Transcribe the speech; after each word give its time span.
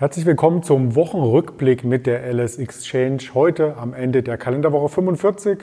Herzlich 0.00 0.24
willkommen 0.24 0.62
zum 0.62 0.94
Wochenrückblick 0.94 1.84
mit 1.84 2.06
der 2.06 2.22
LS 2.32 2.56
Exchange. 2.56 3.18
Heute 3.34 3.76
am 3.76 3.92
Ende 3.92 4.22
der 4.22 4.38
Kalenderwoche 4.38 4.88
45. 4.88 5.58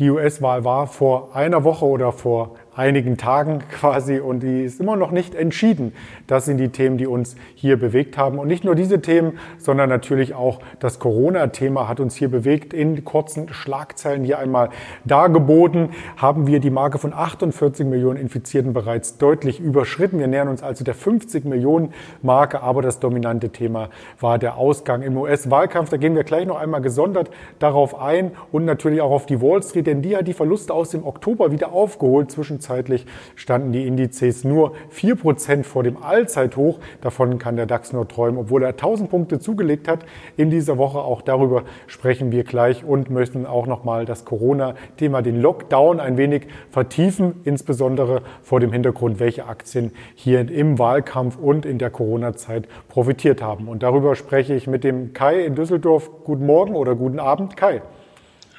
Die 0.00 0.10
US-Wahl 0.10 0.64
war 0.64 0.88
vor 0.88 1.36
einer 1.36 1.62
Woche 1.62 1.84
oder 1.84 2.10
vor 2.10 2.56
einigen 2.76 3.16
Tagen 3.16 3.62
quasi 3.70 4.18
und 4.20 4.40
die 4.40 4.62
ist 4.62 4.80
immer 4.80 4.96
noch 4.96 5.10
nicht 5.10 5.34
entschieden. 5.34 5.92
Das 6.26 6.44
sind 6.44 6.58
die 6.58 6.68
Themen, 6.68 6.98
die 6.98 7.06
uns 7.06 7.36
hier 7.54 7.78
bewegt 7.78 8.18
haben. 8.18 8.38
Und 8.38 8.48
nicht 8.48 8.64
nur 8.64 8.74
diese 8.74 9.00
Themen, 9.00 9.38
sondern 9.58 9.88
natürlich 9.88 10.34
auch 10.34 10.60
das 10.78 10.98
Corona-Thema 10.98 11.88
hat 11.88 12.00
uns 12.00 12.14
hier 12.14 12.30
bewegt. 12.30 12.74
In 12.74 13.04
kurzen 13.04 13.52
Schlagzeilen 13.52 14.24
hier 14.24 14.38
einmal 14.38 14.68
dargeboten, 15.04 15.90
haben 16.16 16.46
wir 16.46 16.60
die 16.60 16.70
Marke 16.70 16.98
von 16.98 17.12
48 17.12 17.86
Millionen 17.86 18.18
Infizierten 18.18 18.72
bereits 18.72 19.18
deutlich 19.18 19.58
überschritten. 19.58 20.18
Wir 20.18 20.26
nähern 20.26 20.48
uns 20.48 20.62
also 20.62 20.84
der 20.84 20.94
50 20.94 21.44
Millionen 21.44 21.94
Marke, 22.22 22.62
aber 22.62 22.82
das 22.82 23.00
dominante 23.00 23.50
Thema 23.50 23.88
war 24.20 24.38
der 24.38 24.56
Ausgang 24.56 25.02
im 25.02 25.16
US-Wahlkampf. 25.16 25.88
Da 25.88 25.96
gehen 25.96 26.14
wir 26.14 26.24
gleich 26.24 26.46
noch 26.46 26.58
einmal 26.58 26.82
gesondert 26.82 27.30
darauf 27.58 27.98
ein 27.98 28.32
und 28.52 28.64
natürlich 28.64 29.00
auch 29.00 29.10
auf 29.10 29.26
die 29.26 29.40
Wall 29.40 29.62
Street, 29.62 29.86
denn 29.86 30.02
die 30.02 30.16
hat 30.16 30.28
die 30.28 30.34
Verluste 30.34 30.74
aus 30.74 30.90
dem 30.90 31.06
Oktober 31.06 31.50
wieder 31.50 31.72
aufgeholt 31.72 32.30
zwischen 32.30 32.60
Zwischenzeitlich 32.66 33.06
standen 33.36 33.70
die 33.70 33.86
Indizes 33.86 34.42
nur 34.42 34.72
4% 34.92 35.62
vor 35.62 35.84
dem 35.84 36.02
Allzeithoch. 36.02 36.80
Davon 37.00 37.38
kann 37.38 37.54
der 37.54 37.66
DAX 37.66 37.92
nur 37.92 38.08
träumen, 38.08 38.38
obwohl 38.40 38.64
er 38.64 38.70
1000 38.70 39.08
Punkte 39.08 39.38
zugelegt 39.38 39.86
hat 39.86 40.04
in 40.36 40.50
dieser 40.50 40.76
Woche. 40.76 40.98
Auch 40.98 41.22
darüber 41.22 41.62
sprechen 41.86 42.32
wir 42.32 42.42
gleich 42.42 42.84
und 42.84 43.08
möchten 43.08 43.46
auch 43.46 43.68
nochmal 43.68 44.04
das 44.04 44.24
Corona-Thema, 44.24 45.22
den 45.22 45.40
Lockdown 45.40 46.00
ein 46.00 46.16
wenig 46.16 46.48
vertiefen, 46.70 47.40
insbesondere 47.44 48.22
vor 48.42 48.58
dem 48.58 48.72
Hintergrund, 48.72 49.20
welche 49.20 49.46
Aktien 49.46 49.92
hier 50.16 50.50
im 50.50 50.80
Wahlkampf 50.80 51.36
und 51.36 51.66
in 51.66 51.78
der 51.78 51.90
Corona-Zeit 51.90 52.66
profitiert 52.88 53.42
haben. 53.42 53.68
Und 53.68 53.84
darüber 53.84 54.16
spreche 54.16 54.54
ich 54.54 54.66
mit 54.66 54.82
dem 54.82 55.12
Kai 55.12 55.44
in 55.44 55.54
Düsseldorf. 55.54 56.10
Guten 56.24 56.46
Morgen 56.46 56.74
oder 56.74 56.96
guten 56.96 57.20
Abend, 57.20 57.56
Kai. 57.56 57.82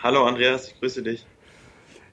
Hallo 0.01 0.23
Andreas, 0.23 0.69
ich 0.69 0.79
grüße 0.79 1.03
dich. 1.03 1.25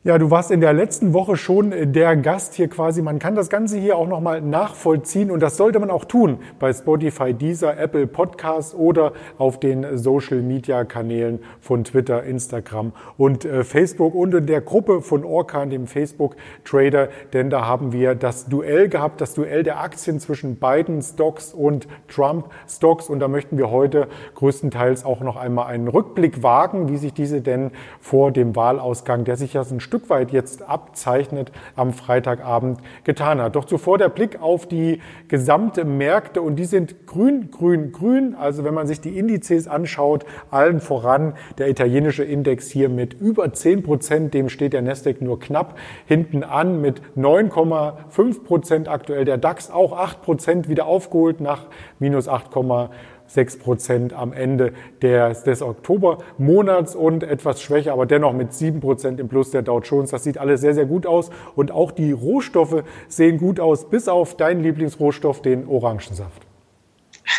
Ja, 0.07 0.19
du 0.19 0.31
warst 0.31 0.51
in 0.51 0.61
der 0.61 0.75
letzten 0.75 1.15
Woche 1.15 1.35
schon 1.35 1.73
der 1.95 2.15
Gast 2.17 2.53
hier 2.53 2.69
quasi. 2.69 3.01
Man 3.01 3.19
kann 3.19 3.35
das 3.35 3.49
Ganze 3.49 3.79
hier 3.79 3.97
auch 3.97 4.07
nochmal 4.07 4.43
nachvollziehen 4.43 5.31
und 5.31 5.41
das 5.41 5.57
sollte 5.57 5.81
man 5.81 5.89
auch 5.89 6.05
tun 6.05 6.41
bei 6.59 6.75
Spotify, 6.75 7.33
Deezer, 7.33 7.79
Apple 7.79 8.07
Podcasts 8.07 8.75
oder 8.75 9.15
auf 9.39 9.59
den 9.59 9.97
Social 9.97 10.43
Media 10.43 10.85
Kanälen 10.85 11.39
von 11.59 11.85
Twitter, 11.85 12.23
Instagram 12.23 12.93
und 13.17 13.47
äh, 13.47 13.65
Facebook 13.65 14.15
und 14.15 14.35
in 14.35 14.45
der 14.45 14.61
Gruppe 14.61 15.01
von 15.01 15.25
Orkan, 15.25 15.71
dem 15.71 15.87
Facebook 15.87 16.37
Trader, 16.67 17.09
denn 17.33 17.49
da 17.49 17.65
haben 17.65 17.93
wir 17.93 18.15
das 18.15 18.45
Duell 18.45 18.91
gehabt, 18.91 19.23
das 19.23 19.33
Duell 19.33 19.63
der 19.63 19.81
Aktien 19.81 20.21
zwischen 20.21 20.57
Biden 20.57 21.01
Stocks 21.01 21.55
und 21.55 21.89
Trump 22.09 22.51
Stocks 22.69 23.09
und 23.09 23.21
da 23.21 23.29
möchten 23.29 23.57
wir 23.57 23.71
heute 23.71 24.09
größtenteils 24.35 25.07
auch 25.07 25.21
noch 25.21 25.37
einmal 25.37 25.69
einen 25.69 25.89
Rückblick 25.89 26.43
wagen, 26.43 26.91
wie 26.91 26.99
sich 26.99 27.15
diese 27.15 27.41
denn 27.41 27.71
vor 28.01 28.33
dem 28.33 28.55
Wahlausgang, 28.55 29.25
der 29.25 29.37
sich 29.37 29.55
ja 29.55 29.63
ein 29.63 29.81
Stück 29.81 29.94
Stück 29.95 30.11
weit 30.11 30.33
jetzt 30.33 30.69
abzeichnet, 30.69 31.53
am 31.77 31.93
Freitagabend 31.93 32.81
getan 33.05 33.41
hat. 33.41 33.55
Doch 33.55 33.65
zuvor 33.65 33.97
der 33.97 34.09
Blick 34.09 34.43
auf 34.43 34.67
die 34.67 35.01
gesamte 35.29 35.85
Märkte 35.85 36.43
und 36.43 36.57
die 36.57 36.65
sind 36.65 37.07
grün, 37.07 37.53
grün, 37.53 37.93
grün. 37.93 38.35
Also 38.35 38.65
wenn 38.65 38.75
man 38.75 38.89
sich 38.89 39.01
die 39.01 39.17
Indizes 39.17 39.69
anschaut, 39.69 40.27
allen 40.51 40.81
voran 40.81 41.35
der 41.59 41.69
italienische 41.69 42.25
Index 42.25 42.69
hier 42.73 42.89
mit 42.89 43.15
über 43.15 43.53
10 43.53 43.85
Prozent, 43.85 44.35
dem 44.35 44.49
steht 44.49 44.73
der 44.73 44.83
Nasdaq 44.83 45.21
nur 45.21 45.39
knapp 45.39 45.79
hinten 46.07 46.43
an 46.43 46.81
mit 46.81 47.01
9,5 47.17 48.43
Prozent 48.43 48.89
aktuell. 48.89 49.25
Der 49.25 49.39
DAX 49.39 49.71
auch 49.71 49.97
8 49.97 50.23
Prozent 50.23 50.69
wieder 50.69 50.87
aufgeholt 50.87 51.41
nach 51.41 51.67
minus 52.01 52.27
8, 52.27 52.51
6 53.27 53.59
Prozent 53.59 54.13
am 54.13 54.33
Ende 54.33 54.73
des, 55.03 55.43
des 55.43 55.63
Oktobermonats 55.63 56.95
und 56.95 57.23
etwas 57.23 57.63
schwächer, 57.63 57.93
aber 57.93 58.07
dennoch 58.07 58.33
mit 58.33 58.53
7 58.53 58.81
Prozent 58.81 59.21
im 59.21 59.29
Plus 59.29 59.51
der 59.51 59.63
Dow 59.63 59.81
Jones. 59.81 60.11
Das 60.11 60.25
sieht 60.25 60.39
alles 60.39 60.61
sehr, 60.61 60.75
sehr 60.75 60.87
gut 60.87 61.07
aus 61.07 61.31
und 61.57 61.71
auch 61.71 61.91
die 61.91 62.13
Rohstoffe 62.13 62.85
sehen 63.09 63.39
gut 63.39 63.61
aus, 63.61 63.89
bis 63.89 64.09
auf 64.09 64.37
deinen 64.37 64.63
Lieblingsrohstoff, 64.63 65.43
den 65.43 65.67
Orangensaft. 65.69 66.47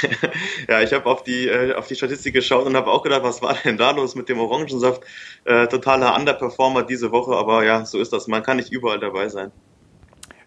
ja, 0.68 0.81
ich 0.81 0.94
habe 0.94 1.06
auf 1.06 1.24
die 1.24 1.47
äh, 1.47 1.74
auf 1.74 1.88
die 1.88 1.95
Statistik 1.95 2.34
geschaut 2.34 2.66
und 2.66 2.75
habe 2.75 2.90
auch 2.90 3.03
gedacht, 3.03 3.24
was 3.24 3.41
war 3.41 3.56
denn 3.63 3.78
da 3.78 3.91
los 3.91 4.16
mit 4.16 4.29
dem 4.29 4.40
Orangensaft? 4.40 5.03
Äh, 5.45 5.68
totaler 5.68 6.16
Underperformer 6.16 6.84
diese 6.84 7.12
Woche, 7.12 7.35
aber 7.35 7.63
ja, 7.63 7.85
so 7.85 8.00
ist 8.00 8.12
das. 8.12 8.28
Man 8.28 8.41
kann 8.41 8.57
nicht 8.57 8.72
überall 8.72 9.00
dabei 9.00 9.29
sein. 9.29 9.51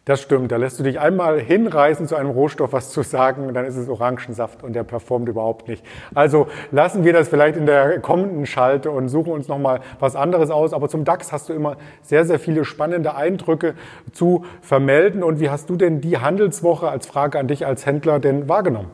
Das 0.09 0.23
stimmt. 0.23 0.51
Da 0.53 0.57
lässt 0.57 0.79
du 0.79 0.85
dich 0.85 0.99
einmal 0.99 1.39
hinreißen, 1.39 2.09
zu 2.09 2.17
einem 2.17 2.31
Rohstoff 2.31 2.73
was 2.73 2.91
zu 2.93 3.03
sagen, 3.03 3.53
dann 3.53 3.67
ist 3.67 3.77
es 3.77 3.91
Orangensaft 3.91 4.63
und 4.63 4.73
der 4.73 4.83
performt 4.83 5.29
überhaupt 5.29 5.69
nicht. 5.69 5.85
Also 6.15 6.49
lassen 6.71 7.05
wir 7.05 7.13
das 7.13 7.29
vielleicht 7.29 7.59
in 7.59 7.67
der 7.67 8.01
kommenden 8.01 8.47
Schalte 8.47 8.91
und 8.91 9.11
suchen 9.11 9.35
uns 9.35 9.49
nochmal 9.49 9.81
was 10.01 10.17
anderes 10.17 10.49
aus. 10.49 10.73
Aber 10.73 10.89
zum 10.89 11.05
DAX 11.05 11.31
hast 11.31 11.51
du 11.51 11.53
immer 11.53 11.77
sehr, 12.01 12.25
sehr 12.25 12.39
viele 12.39 12.65
spannende 12.65 13.17
Eindrücke 13.17 13.75
zu 14.11 14.47
vermelden. 14.63 15.23
Und 15.23 15.41
wie 15.41 15.51
hast 15.51 15.69
du 15.69 15.77
denn 15.77 16.01
die 16.01 16.17
Handelswoche 16.17 16.89
als 16.89 17.07
Frage 17.07 17.39
an 17.39 17.47
dich 17.47 17.67
als 17.67 17.85
Händler 17.85 18.19
denn 18.19 18.49
wahrgenommen? 18.49 18.91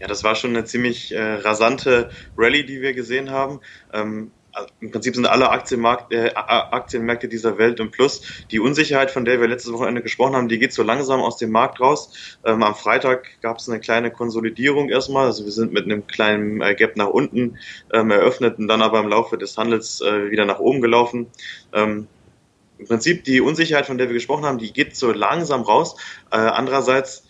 Ja, 0.00 0.06
das 0.06 0.24
war 0.24 0.34
schon 0.34 0.56
eine 0.56 0.64
ziemlich 0.64 1.14
äh, 1.14 1.20
rasante 1.20 2.08
Rallye, 2.38 2.64
die 2.64 2.80
wir 2.80 2.94
gesehen 2.94 3.30
haben. 3.30 3.60
Ähm, 3.92 4.30
also 4.54 4.68
im 4.80 4.90
Prinzip 4.90 5.14
sind 5.14 5.26
alle 5.26 5.46
äh, 5.46 6.30
Aktienmärkte 6.34 7.28
dieser 7.28 7.58
Welt 7.58 7.80
im 7.80 7.90
Plus. 7.90 8.22
Die 8.50 8.60
Unsicherheit, 8.60 9.10
von 9.10 9.24
der 9.24 9.40
wir 9.40 9.48
letztes 9.48 9.72
Wochenende 9.72 10.02
gesprochen 10.02 10.36
haben, 10.36 10.48
die 10.48 10.58
geht 10.58 10.72
so 10.72 10.82
langsam 10.82 11.20
aus 11.20 11.36
dem 11.36 11.50
Markt 11.50 11.80
raus. 11.80 12.38
Ähm, 12.44 12.62
am 12.62 12.74
Freitag 12.74 13.40
gab 13.42 13.58
es 13.58 13.68
eine 13.68 13.80
kleine 13.80 14.10
Konsolidierung 14.10 14.88
erstmal. 14.88 15.26
Also 15.26 15.44
wir 15.44 15.52
sind 15.52 15.72
mit 15.72 15.84
einem 15.84 16.06
kleinen 16.06 16.60
äh, 16.60 16.74
Gap 16.74 16.96
nach 16.96 17.08
unten 17.08 17.58
ähm, 17.92 18.10
eröffnet 18.10 18.58
und 18.58 18.68
dann 18.68 18.82
aber 18.82 19.00
im 19.00 19.08
Laufe 19.08 19.36
des 19.36 19.58
Handels 19.58 20.00
äh, 20.00 20.30
wieder 20.30 20.44
nach 20.44 20.60
oben 20.60 20.80
gelaufen. 20.80 21.26
Ähm, 21.72 22.06
Im 22.78 22.86
Prinzip 22.86 23.24
die 23.24 23.40
Unsicherheit, 23.40 23.86
von 23.86 23.98
der 23.98 24.08
wir 24.08 24.14
gesprochen 24.14 24.44
haben, 24.44 24.58
die 24.58 24.72
geht 24.72 24.96
so 24.96 25.12
langsam 25.12 25.62
raus. 25.62 25.96
Äh, 26.30 26.36
andererseits 26.36 27.24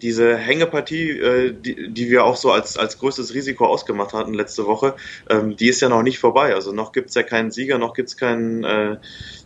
diese 0.00 0.36
Hängepartie, 0.36 1.10
äh, 1.10 1.52
die, 1.52 1.90
die 1.90 2.10
wir 2.10 2.24
auch 2.24 2.36
so 2.36 2.50
als, 2.50 2.76
als 2.76 2.98
größtes 2.98 3.34
Risiko 3.34 3.66
ausgemacht 3.66 4.12
hatten 4.12 4.34
letzte 4.34 4.66
Woche, 4.66 4.94
ähm, 5.28 5.56
die 5.56 5.68
ist 5.68 5.80
ja 5.80 5.88
noch 5.88 6.02
nicht 6.02 6.18
vorbei. 6.18 6.54
Also 6.54 6.72
noch 6.72 6.92
gibt's 6.92 7.14
ja 7.14 7.22
keinen 7.22 7.50
Sieger, 7.50 7.78
noch 7.78 7.94
gibt's 7.94 8.16
keinen, 8.16 8.64
äh, 8.64 8.96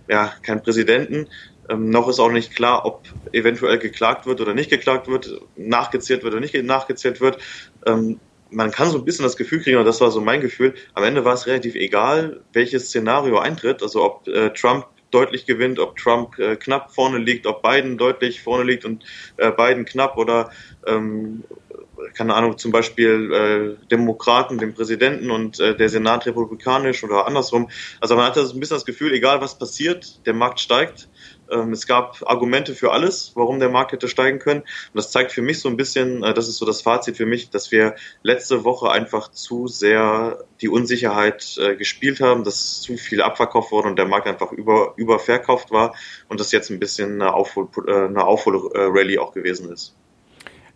ja, 0.08 0.34
keinen 0.42 0.62
Präsidenten. 0.62 1.28
Ähm, 1.68 1.90
noch 1.90 2.08
ist 2.08 2.18
auch 2.18 2.30
nicht 2.30 2.54
klar, 2.54 2.84
ob 2.84 3.02
eventuell 3.32 3.78
geklagt 3.78 4.26
wird 4.26 4.40
oder 4.40 4.54
nicht 4.54 4.70
geklagt 4.70 5.08
wird, 5.08 5.40
nachgezählt 5.56 6.22
wird 6.22 6.34
oder 6.34 6.40
nicht 6.40 6.54
nachgezählt 6.62 7.20
wird. 7.20 7.38
Ähm, 7.86 8.20
man 8.50 8.70
kann 8.70 8.90
so 8.90 8.98
ein 8.98 9.04
bisschen 9.04 9.22
das 9.24 9.36
Gefühl 9.36 9.62
kriegen, 9.62 9.78
und 9.78 9.86
das 9.86 10.00
war 10.00 10.10
so 10.10 10.20
mein 10.20 10.40
Gefühl, 10.40 10.74
am 10.94 11.04
Ende 11.04 11.24
war 11.24 11.34
es 11.34 11.46
relativ 11.46 11.74
egal, 11.74 12.42
welches 12.52 12.88
Szenario 12.88 13.38
eintritt, 13.38 13.82
also 13.82 14.04
ob 14.04 14.28
äh, 14.28 14.50
Trump 14.50 14.86
deutlich 15.12 15.46
gewinnt, 15.46 15.78
ob 15.78 15.96
Trump 15.96 16.38
äh, 16.38 16.56
knapp 16.56 16.92
vorne 16.92 17.18
liegt, 17.18 17.46
ob 17.46 17.62
Biden 17.62 17.98
deutlich 17.98 18.42
vorne 18.42 18.64
liegt 18.64 18.84
und 18.84 19.04
äh, 19.36 19.50
Biden 19.50 19.84
knapp 19.84 20.16
oder 20.16 20.50
ähm, 20.86 21.44
keine 22.14 22.34
Ahnung, 22.34 22.58
zum 22.58 22.72
Beispiel 22.72 23.32
äh, 23.80 23.86
Demokraten, 23.88 24.58
den 24.58 24.74
Präsidenten 24.74 25.30
und 25.30 25.60
äh, 25.60 25.76
der 25.76 25.88
Senat 25.88 26.26
republikanisch 26.26 27.04
oder 27.04 27.26
andersrum. 27.26 27.70
Also 28.00 28.16
man 28.16 28.26
hatte 28.26 28.44
so 28.44 28.54
ein 28.54 28.60
bisschen 28.60 28.76
das 28.76 28.84
Gefühl, 28.84 29.12
egal 29.12 29.40
was 29.40 29.58
passiert, 29.58 30.26
der 30.26 30.34
Markt 30.34 30.60
steigt. 30.60 31.08
Ähm, 31.50 31.72
es 31.72 31.86
gab 31.86 32.22
Argumente 32.26 32.74
für 32.74 32.92
alles, 32.92 33.32
warum 33.34 33.58
der 33.58 33.68
Markt 33.68 33.92
hätte 33.92 34.08
steigen 34.08 34.38
können. 34.38 34.60
Und 34.60 34.94
das 34.94 35.10
zeigt 35.10 35.32
für 35.32 35.42
mich 35.42 35.60
so 35.60 35.68
ein 35.68 35.76
bisschen, 35.76 36.22
äh, 36.22 36.34
das 36.34 36.48
ist 36.48 36.58
so 36.58 36.66
das 36.66 36.82
Fazit 36.82 37.16
für 37.16 37.26
mich, 37.26 37.50
dass 37.50 37.70
wir 37.72 37.94
letzte 38.22 38.64
Woche 38.64 38.90
einfach 38.90 39.30
zu 39.30 39.66
sehr 39.68 40.44
die 40.60 40.68
Unsicherheit 40.68 41.56
äh, 41.58 41.76
gespielt 41.76 42.20
haben, 42.20 42.44
dass 42.44 42.80
zu 42.80 42.96
viel 42.96 43.22
abverkauft 43.22 43.72
wurde 43.72 43.88
und 43.88 43.98
der 43.98 44.06
Markt 44.06 44.26
einfach 44.26 44.52
über, 44.52 44.94
überverkauft 44.96 45.70
war 45.70 45.94
und 46.28 46.40
das 46.40 46.52
jetzt 46.52 46.70
ein 46.70 46.78
bisschen 46.78 47.20
eine 47.20 47.34
Aufhol-Rallye 47.34 48.14
äh, 48.14 48.22
Aufhol 48.22 49.18
auch 49.18 49.32
gewesen 49.32 49.70
ist. 49.70 49.94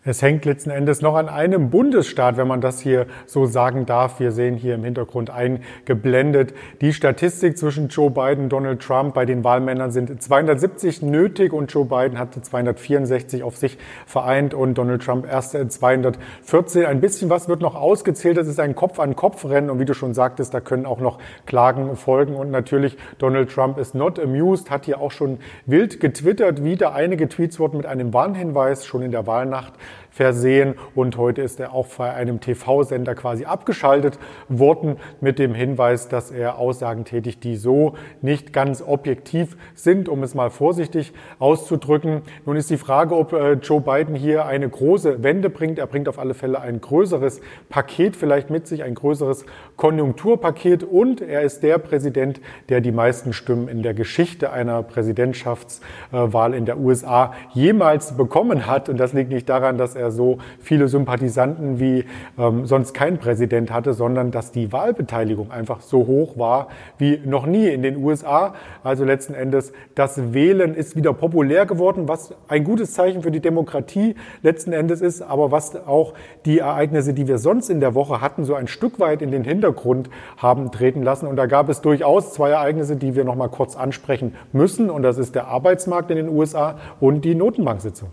Es 0.08 0.22
hängt 0.22 0.44
letzten 0.44 0.70
Endes 0.70 1.02
noch 1.02 1.16
an 1.16 1.28
einem 1.28 1.68
Bundesstaat, 1.68 2.36
wenn 2.36 2.46
man 2.46 2.60
das 2.60 2.78
hier 2.78 3.06
so 3.26 3.44
sagen 3.44 3.86
darf. 3.86 4.20
Wir 4.20 4.30
sehen 4.30 4.54
hier 4.54 4.76
im 4.76 4.84
Hintergrund 4.84 5.30
eingeblendet 5.30 6.54
die 6.80 6.92
Statistik 6.92 7.58
zwischen 7.58 7.88
Joe 7.88 8.08
Biden 8.08 8.44
und 8.44 8.50
Donald 8.50 8.80
Trump. 8.80 9.14
Bei 9.14 9.24
den 9.24 9.42
Wahlmännern 9.42 9.90
sind 9.90 10.22
270 10.22 11.02
nötig 11.02 11.52
und 11.52 11.72
Joe 11.72 11.84
Biden 11.84 12.20
hatte 12.20 12.40
264 12.40 13.42
auf 13.42 13.56
sich 13.56 13.78
vereint 14.06 14.54
und 14.54 14.74
Donald 14.74 15.02
Trump 15.02 15.26
erst 15.28 15.56
214. 15.72 16.86
Ein 16.86 17.00
bisschen 17.00 17.28
was 17.28 17.48
wird 17.48 17.60
noch 17.60 17.74
ausgezählt. 17.74 18.36
Das 18.36 18.46
ist 18.46 18.60
ein 18.60 18.76
Kopf-an-Kopf-Rennen 18.76 19.70
und 19.70 19.80
wie 19.80 19.86
du 19.86 19.94
schon 19.94 20.14
sagtest, 20.14 20.54
da 20.54 20.60
können 20.60 20.86
auch 20.86 21.00
noch 21.00 21.18
Klagen 21.46 21.96
folgen 21.96 22.36
und 22.36 22.52
natürlich 22.52 22.96
Donald 23.18 23.50
Trump 23.50 23.76
ist 23.76 23.96
not 23.96 24.20
amused, 24.20 24.70
hat 24.70 24.84
hier 24.84 25.00
auch 25.00 25.10
schon 25.10 25.38
wild 25.66 25.98
getwittert. 25.98 26.62
Wieder 26.62 26.94
einige 26.94 27.28
Tweets 27.28 27.58
wurden 27.58 27.78
mit 27.78 27.86
einem 27.86 28.14
Warnhinweis 28.14 28.86
schon 28.86 29.02
in 29.02 29.10
der 29.10 29.26
Wahlnacht 29.26 29.72
versehen 30.16 30.76
und 30.94 31.18
heute 31.18 31.42
ist 31.42 31.60
er 31.60 31.74
auch 31.74 31.86
bei 31.98 32.10
einem 32.14 32.40
TV-Sender 32.40 33.14
quasi 33.14 33.44
abgeschaltet 33.44 34.18
worden 34.48 34.96
mit 35.20 35.38
dem 35.38 35.54
Hinweis, 35.54 36.08
dass 36.08 36.30
er 36.30 36.56
Aussagen 36.56 37.04
tätigt, 37.04 37.44
die 37.44 37.56
so 37.56 37.96
nicht 38.22 38.54
ganz 38.54 38.80
objektiv 38.80 39.58
sind, 39.74 40.08
um 40.08 40.22
es 40.22 40.34
mal 40.34 40.48
vorsichtig 40.48 41.12
auszudrücken. 41.38 42.22
Nun 42.46 42.56
ist 42.56 42.70
die 42.70 42.78
Frage, 42.78 43.14
ob 43.14 43.34
äh, 43.34 43.52
Joe 43.54 43.82
Biden 43.82 44.14
hier 44.14 44.46
eine 44.46 44.66
große 44.66 45.22
Wende 45.22 45.50
bringt. 45.50 45.78
Er 45.78 45.86
bringt 45.86 46.08
auf 46.08 46.18
alle 46.18 46.32
Fälle 46.32 46.62
ein 46.62 46.80
größeres 46.80 47.42
Paket 47.68 48.16
vielleicht 48.16 48.48
mit 48.48 48.66
sich, 48.66 48.84
ein 48.84 48.94
größeres 48.94 49.44
Konjunkturpaket 49.76 50.82
und 50.82 51.20
er 51.20 51.42
ist 51.42 51.62
der 51.62 51.76
Präsident, 51.76 52.40
der 52.70 52.80
die 52.80 52.92
meisten 52.92 53.34
Stimmen 53.34 53.68
in 53.68 53.82
der 53.82 53.92
Geschichte 53.92 54.50
einer 54.50 54.82
Präsidentschaftswahl 54.82 56.54
in 56.54 56.64
der 56.64 56.78
USA 56.78 57.34
jemals 57.52 58.16
bekommen 58.16 58.66
hat. 58.66 58.88
Und 58.88 58.96
das 58.96 59.12
liegt 59.12 59.30
nicht 59.30 59.50
daran, 59.50 59.76
dass 59.76 59.94
er 59.94 60.05
so 60.10 60.38
viele 60.60 60.88
Sympathisanten 60.88 61.80
wie 61.80 62.04
ähm, 62.38 62.66
sonst 62.66 62.94
kein 62.94 63.18
Präsident 63.18 63.70
hatte, 63.72 63.94
sondern 63.94 64.30
dass 64.30 64.52
die 64.52 64.72
Wahlbeteiligung 64.72 65.50
einfach 65.50 65.80
so 65.80 66.06
hoch 66.06 66.36
war 66.38 66.68
wie 66.98 67.20
noch 67.24 67.46
nie 67.46 67.68
in 67.68 67.82
den 67.82 67.96
USA. 67.96 68.54
Also 68.82 69.04
letzten 69.04 69.34
Endes, 69.34 69.72
das 69.94 70.32
Wählen 70.32 70.74
ist 70.74 70.96
wieder 70.96 71.12
populär 71.12 71.66
geworden, 71.66 72.08
was 72.08 72.34
ein 72.48 72.64
gutes 72.64 72.92
Zeichen 72.92 73.22
für 73.22 73.30
die 73.30 73.40
Demokratie 73.40 74.14
letzten 74.42 74.72
Endes 74.72 75.00
ist, 75.00 75.22
aber 75.22 75.50
was 75.50 75.86
auch 75.86 76.14
die 76.44 76.58
Ereignisse, 76.58 77.14
die 77.14 77.28
wir 77.28 77.38
sonst 77.38 77.70
in 77.70 77.80
der 77.80 77.94
Woche 77.94 78.20
hatten, 78.20 78.44
so 78.44 78.54
ein 78.54 78.68
Stück 78.68 79.00
weit 79.00 79.22
in 79.22 79.30
den 79.30 79.44
Hintergrund 79.44 80.10
haben 80.36 80.70
treten 80.72 81.02
lassen. 81.02 81.26
Und 81.26 81.36
da 81.36 81.46
gab 81.46 81.68
es 81.68 81.80
durchaus 81.80 82.32
zwei 82.32 82.50
Ereignisse, 82.50 82.96
die 82.96 83.14
wir 83.14 83.24
noch 83.24 83.36
mal 83.36 83.48
kurz 83.48 83.76
ansprechen 83.76 84.34
müssen. 84.52 84.90
Und 84.90 85.02
das 85.02 85.18
ist 85.18 85.34
der 85.34 85.48
Arbeitsmarkt 85.48 86.10
in 86.10 86.16
den 86.16 86.28
USA 86.28 86.76
und 87.00 87.24
die 87.24 87.34
Notenbanksitzung. 87.34 88.10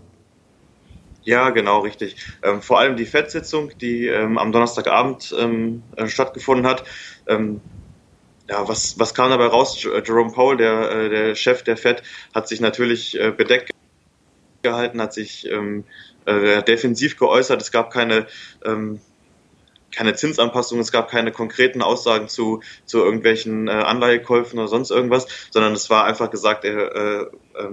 Ja, 1.24 1.50
genau, 1.50 1.80
richtig. 1.80 2.16
Ähm, 2.42 2.60
vor 2.60 2.78
allem 2.78 2.96
die 2.96 3.06
FED-Sitzung, 3.06 3.76
die 3.78 4.06
ähm, 4.06 4.36
am 4.36 4.52
Donnerstagabend 4.52 5.34
ähm, 5.38 5.82
äh, 5.96 6.06
stattgefunden 6.06 6.66
hat. 6.66 6.84
Ähm, 7.26 7.62
ja, 8.48 8.68
was, 8.68 8.98
was 8.98 9.14
kam 9.14 9.30
dabei 9.30 9.46
raus? 9.46 9.82
Jerome 9.82 10.32
Powell, 10.32 10.58
der, 10.58 10.90
äh, 10.90 11.08
der 11.08 11.34
Chef 11.34 11.62
der 11.62 11.78
FED, 11.78 12.02
hat 12.34 12.46
sich 12.46 12.60
natürlich 12.60 13.18
äh, 13.18 13.30
bedeckt 13.30 13.70
gehalten, 14.62 15.00
hat 15.00 15.14
sich 15.14 15.48
ähm, 15.50 15.84
äh, 16.26 16.62
defensiv 16.62 17.16
geäußert. 17.16 17.62
Es 17.62 17.72
gab 17.72 17.90
keine 17.90 18.26
ähm, 18.64 19.00
keine 19.94 20.14
Zinsanpassung, 20.14 20.80
es 20.80 20.92
gab 20.92 21.10
keine 21.10 21.32
konkreten 21.32 21.82
Aussagen 21.82 22.28
zu, 22.28 22.60
zu 22.84 22.98
irgendwelchen 22.98 23.68
äh, 23.68 23.72
Anleihekäufen 23.72 24.58
oder 24.58 24.68
sonst 24.68 24.90
irgendwas, 24.90 25.26
sondern 25.50 25.72
es 25.72 25.90
war 25.90 26.04
einfach 26.04 26.30
gesagt, 26.30 26.64
äh, 26.64 26.70
äh, 26.70 27.26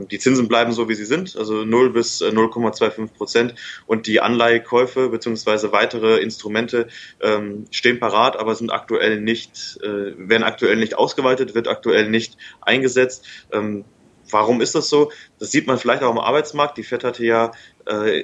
die 0.10 0.20
Zinsen 0.20 0.48
bleiben 0.48 0.72
so, 0.72 0.90
wie 0.90 0.96
sie 0.96 1.06
sind, 1.06 1.36
also 1.36 1.66
0 1.66 1.92
bis 1.92 2.22
0,25 2.22 2.84
äh, 2.84 3.08
Prozent 3.08 3.56
und 3.88 4.08
die 4.08 4.22
Anleihekäufe 4.22 5.10
beziehungsweise 5.10 5.72
weitere 5.72 6.18
Instrumente 6.20 6.88
ähm, 7.22 7.66
stehen 7.72 8.00
parat, 8.00 8.38
aber 8.38 8.56
sind 8.56 8.72
aktuell 8.72 9.20
nicht, 9.20 9.80
äh, 9.82 10.14
werden 10.18 10.44
aktuell 10.44 10.78
nicht 10.78 10.96
ausgeweitet, 10.96 11.56
wird 11.56 11.68
aktuell 11.68 12.10
nicht 12.10 12.38
eingesetzt. 12.62 13.26
Ähm, 13.52 13.86
Warum 14.32 14.62
ist 14.62 14.76
das 14.76 14.90
so? 14.90 15.12
Das 15.40 15.52
sieht 15.52 15.68
man 15.68 15.78
vielleicht 15.78 16.04
auch 16.04 16.12
im 16.12 16.20
Arbeitsmarkt. 16.20 16.78
Die 16.78 16.84
FED 16.84 17.04
hatte 17.04 17.26
ja 17.26 17.52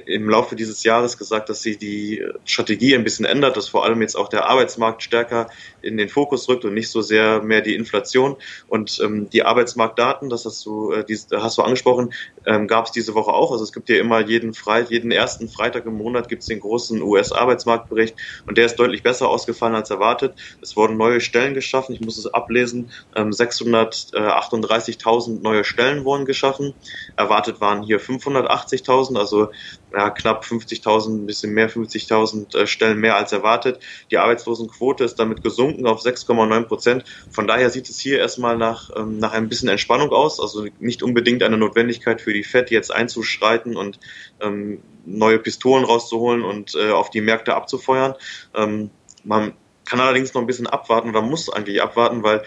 im 0.06 0.28
Laufe 0.28 0.56
dieses 0.56 0.84
Jahres 0.84 1.18
gesagt, 1.18 1.48
dass 1.48 1.62
sie 1.62 1.76
die 1.76 2.24
Strategie 2.44 2.94
ein 2.94 3.04
bisschen 3.04 3.24
ändert, 3.24 3.56
dass 3.56 3.68
vor 3.68 3.84
allem 3.84 4.00
jetzt 4.02 4.16
auch 4.16 4.28
der 4.28 4.46
Arbeitsmarkt 4.46 5.02
stärker 5.02 5.48
in 5.82 5.96
den 5.96 6.08
Fokus 6.08 6.48
rückt 6.48 6.64
und 6.64 6.74
nicht 6.74 6.90
so 6.90 7.00
sehr 7.00 7.42
mehr 7.42 7.60
die 7.60 7.74
Inflation. 7.74 8.36
Und 8.68 9.00
ähm, 9.02 9.28
die 9.30 9.42
Arbeitsmarktdaten, 9.42 10.28
das 10.28 10.44
hast 10.44 10.64
du, 10.66 10.92
äh, 10.92 11.04
die, 11.04 11.18
hast 11.32 11.58
du 11.58 11.62
angesprochen, 11.62 12.12
ähm, 12.46 12.66
gab 12.66 12.86
es 12.86 12.92
diese 12.92 13.14
Woche 13.14 13.32
auch. 13.32 13.52
Also 13.52 13.64
es 13.64 13.72
gibt 13.72 13.88
ja 13.88 13.96
immer 13.96 14.20
jeden 14.20 14.54
Freitag, 14.54 14.90
jeden 14.90 15.10
ersten 15.10 15.48
Freitag 15.48 15.86
im 15.86 15.96
Monat 15.96 16.28
gibt 16.28 16.42
es 16.42 16.48
den 16.48 16.60
großen 16.60 17.02
US-Arbeitsmarktbericht 17.02 18.16
und 18.46 18.58
der 18.58 18.66
ist 18.66 18.76
deutlich 18.76 19.02
besser 19.02 19.28
ausgefallen 19.28 19.74
als 19.74 19.90
erwartet. 19.90 20.34
Es 20.62 20.76
wurden 20.76 20.96
neue 20.96 21.20
Stellen 21.20 21.54
geschaffen, 21.54 21.94
ich 21.94 22.00
muss 22.00 22.18
es 22.18 22.26
ablesen, 22.26 22.90
ähm, 23.16 23.30
638.000 23.30 25.42
neue 25.42 25.64
Stellen 25.64 26.04
wurden 26.04 26.24
geschaffen. 26.24 26.74
Erwartet 27.16 27.60
waren 27.60 27.82
hier 27.82 28.00
580.000, 28.00 29.18
also 29.18 29.50
ja, 29.92 30.10
knapp 30.10 30.44
50.000, 30.44 31.22
ein 31.22 31.26
bisschen 31.26 31.52
mehr 31.52 31.70
50.000 31.70 32.56
äh, 32.56 32.66
Stellen 32.66 32.98
mehr 32.98 33.16
als 33.16 33.32
erwartet. 33.32 33.80
Die 34.10 34.18
Arbeitslosenquote 34.18 35.04
ist 35.04 35.16
damit 35.16 35.42
gesunken 35.42 35.86
auf 35.86 36.02
6,9 36.02 36.64
Prozent. 36.64 37.04
Von 37.30 37.46
daher 37.46 37.70
sieht 37.70 37.88
es 37.88 37.98
hier 37.98 38.18
erstmal 38.18 38.56
nach, 38.58 38.90
ähm, 38.96 39.18
nach 39.18 39.32
ein 39.32 39.48
bisschen 39.48 39.68
Entspannung 39.68 40.10
aus. 40.10 40.40
Also 40.40 40.66
nicht 40.78 41.02
unbedingt 41.02 41.42
eine 41.42 41.56
Notwendigkeit 41.56 42.20
für 42.20 42.32
die 42.32 42.44
FED 42.44 42.70
jetzt 42.70 42.92
einzuschreiten 42.92 43.76
und 43.76 43.98
ähm, 44.40 44.82
neue 45.06 45.38
Pistolen 45.38 45.84
rauszuholen 45.84 46.42
und 46.42 46.74
äh, 46.74 46.90
auf 46.90 47.10
die 47.10 47.20
Märkte 47.20 47.54
abzufeuern. 47.54 48.14
Ähm, 48.54 48.90
man 49.24 49.54
kann 49.86 50.00
allerdings 50.00 50.34
noch 50.34 50.42
ein 50.42 50.46
bisschen 50.46 50.66
abwarten 50.66 51.08
oder 51.08 51.22
muss 51.22 51.48
eigentlich 51.48 51.80
abwarten, 51.80 52.22
weil 52.22 52.42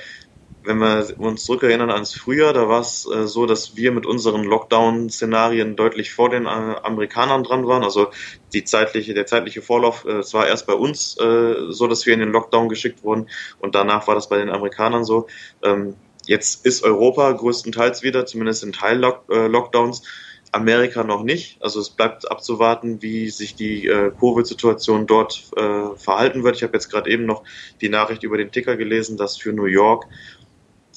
wenn 0.63 0.77
wir 0.79 1.15
uns 1.17 1.45
zurückerinnern 1.45 1.89
ans 1.89 2.13
Frühjahr, 2.13 2.53
da 2.53 2.67
war 2.67 2.81
es 2.81 3.07
äh, 3.11 3.27
so, 3.27 3.45
dass 3.45 3.75
wir 3.75 3.91
mit 3.91 4.05
unseren 4.05 4.43
Lockdown-Szenarien 4.43 5.75
deutlich 5.75 6.13
vor 6.13 6.29
den 6.29 6.45
äh, 6.45 6.49
Amerikanern 6.49 7.43
dran 7.43 7.67
waren. 7.67 7.83
Also 7.83 8.11
die 8.53 8.63
zeitliche, 8.63 9.13
der 9.13 9.25
zeitliche 9.25 9.61
Vorlauf, 9.61 10.05
äh, 10.05 10.19
es 10.19 10.33
war 10.33 10.47
erst 10.47 10.67
bei 10.67 10.73
uns 10.73 11.17
äh, 11.19 11.55
so, 11.69 11.87
dass 11.87 12.05
wir 12.05 12.13
in 12.13 12.19
den 12.19 12.31
Lockdown 12.31 12.69
geschickt 12.69 13.03
wurden 13.03 13.27
und 13.59 13.75
danach 13.75 14.07
war 14.07 14.15
das 14.15 14.29
bei 14.29 14.37
den 14.37 14.49
Amerikanern 14.49 15.03
so. 15.03 15.27
Ähm, 15.63 15.95
jetzt 16.25 16.65
ist 16.65 16.83
Europa 16.83 17.31
größtenteils 17.31 18.03
wieder, 18.03 18.25
zumindest 18.25 18.63
in 18.63 18.71
Teil-Lockdowns. 18.71 20.01
Äh, 20.01 20.03
Amerika 20.51 21.03
noch 21.03 21.23
nicht. 21.23 21.61
Also 21.61 21.79
es 21.79 21.89
bleibt 21.89 22.29
abzuwarten, 22.29 23.01
wie 23.01 23.29
sich 23.29 23.55
die 23.55 23.87
äh, 23.87 24.11
Covid-Situation 24.11 25.07
dort 25.07 25.49
äh, 25.55 25.95
verhalten 25.95 26.43
wird. 26.43 26.57
Ich 26.57 26.63
habe 26.63 26.73
jetzt 26.73 26.89
gerade 26.89 27.09
eben 27.09 27.25
noch 27.25 27.43
die 27.79 27.89
Nachricht 27.89 28.23
über 28.23 28.37
den 28.37 28.51
Ticker 28.51 28.75
gelesen, 28.75 29.17
dass 29.17 29.37
für 29.37 29.53
New 29.53 29.65
York 29.65 30.07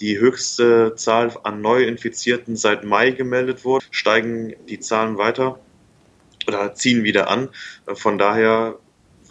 die 0.01 0.19
höchste 0.19 0.95
Zahl 0.97 1.33
an 1.43 1.61
Neuinfizierten 1.61 2.57
seit 2.57 2.85
Mai 2.85 3.11
gemeldet 3.11 3.65
wurde, 3.65 3.85
steigen 3.91 4.55
die 4.69 4.81
Zahlen 4.81 5.19
weiter 5.19 5.61
oder 6.47 6.75
ziehen 6.75 7.05
wieder 7.05 7.29
an. 7.29 7.49
Von 7.87 8.19
daher 8.19 8.79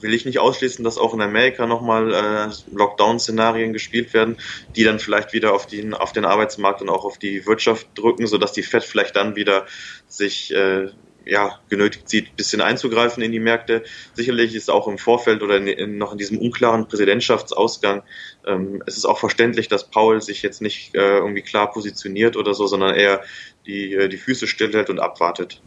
will 0.03 0.13
ich 0.13 0.25
nicht 0.25 0.39
ausschließen, 0.39 0.83
dass 0.83 0.97
auch 0.97 1.13
in 1.13 1.21
Amerika 1.21 1.65
nochmal 1.65 2.13
äh, 2.13 2.75
Lockdown-Szenarien 2.75 3.73
gespielt 3.73 4.13
werden, 4.13 4.37
die 4.75 4.83
dann 4.83 4.99
vielleicht 4.99 5.33
wieder 5.33 5.53
auf, 5.53 5.65
den 5.65 5.93
auf 5.93 6.11
den 6.11 6.25
Arbeitsmarkt 6.25 6.81
und 6.81 6.89
auch 6.89 7.05
auf 7.05 7.17
die 7.17 7.45
Wirtschaft 7.45 7.87
drücken, 7.95 8.27
sodass 8.27 8.51
die 8.51 8.63
FED 8.63 8.83
vielleicht 8.83 9.15
dann 9.15 9.35
wieder 9.35 9.65
sich 10.07 10.53
äh, 10.53 10.89
ja, 11.25 11.59
genötigt 11.69 12.09
sieht, 12.09 12.29
ein 12.29 12.35
bisschen 12.35 12.61
einzugreifen 12.61 13.23
in 13.23 13.31
die 13.31 13.39
Märkte. 13.39 13.83
Sicherlich 14.13 14.55
ist 14.55 14.69
auch 14.69 14.87
im 14.87 14.97
Vorfeld 14.97 15.41
oder 15.41 15.57
in, 15.57 15.67
in, 15.67 15.97
noch 15.97 16.11
in 16.11 16.17
diesem 16.17 16.37
unklaren 16.37 16.87
Präsidentschaftsausgang, 16.87 18.03
ähm, 18.45 18.83
es 18.85 18.97
ist 18.97 19.05
auch 19.05 19.19
verständlich, 19.19 19.67
dass 19.67 19.89
Paul 19.89 20.21
sich 20.21 20.41
jetzt 20.41 20.61
nicht 20.61 20.95
äh, 20.95 21.17
irgendwie 21.17 21.41
klar 21.41 21.71
positioniert 21.71 22.35
oder 22.35 22.53
so, 22.53 22.67
sondern 22.67 22.95
eher 22.95 23.23
die, 23.65 23.93
äh, 23.93 24.09
die 24.09 24.17
Füße 24.17 24.47
stillhält 24.47 24.89
und 24.89 24.99
abwartet. 24.99 25.61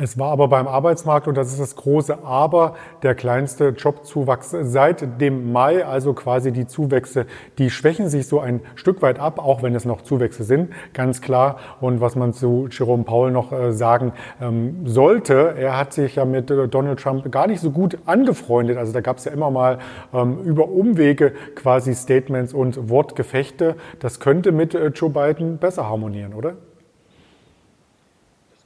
Es 0.00 0.16
war 0.16 0.30
aber 0.30 0.46
beim 0.46 0.68
Arbeitsmarkt, 0.68 1.26
und 1.26 1.36
das 1.36 1.50
ist 1.50 1.60
das 1.60 1.74
große 1.74 2.22
Aber, 2.22 2.74
der 3.02 3.16
kleinste 3.16 3.70
Jobzuwachs 3.70 4.54
seit 4.62 5.20
dem 5.20 5.50
Mai, 5.50 5.84
also 5.84 6.12
quasi 6.12 6.52
die 6.52 6.68
Zuwächse, 6.68 7.26
die 7.58 7.68
schwächen 7.68 8.08
sich 8.08 8.28
so 8.28 8.38
ein 8.38 8.60
Stück 8.76 9.02
weit 9.02 9.18
ab, 9.18 9.40
auch 9.40 9.60
wenn 9.64 9.74
es 9.74 9.84
noch 9.84 10.02
Zuwächse 10.02 10.44
sind, 10.44 10.72
ganz 10.92 11.20
klar. 11.20 11.56
Und 11.80 12.00
was 12.00 12.14
man 12.14 12.32
zu 12.32 12.68
Jerome 12.70 13.02
Powell 13.02 13.32
noch 13.32 13.50
äh, 13.50 13.72
sagen 13.72 14.12
ähm, 14.40 14.86
sollte, 14.86 15.56
er 15.58 15.76
hat 15.76 15.92
sich 15.92 16.14
ja 16.14 16.24
mit 16.24 16.48
äh, 16.48 16.68
Donald 16.68 17.00
Trump 17.00 17.28
gar 17.32 17.48
nicht 17.48 17.60
so 17.60 17.72
gut 17.72 17.98
angefreundet. 18.06 18.78
Also 18.78 18.92
da 18.92 19.00
gab 19.00 19.16
es 19.16 19.24
ja 19.24 19.32
immer 19.32 19.50
mal 19.50 19.80
ähm, 20.14 20.38
über 20.44 20.68
Umwege 20.68 21.32
quasi 21.56 21.92
Statements 21.92 22.54
und 22.54 22.88
Wortgefechte. 22.88 23.74
Das 23.98 24.20
könnte 24.20 24.52
mit 24.52 24.76
äh, 24.76 24.88
Joe 24.88 25.10
Biden 25.10 25.58
besser 25.58 25.88
harmonieren, 25.88 26.34
oder? 26.34 26.54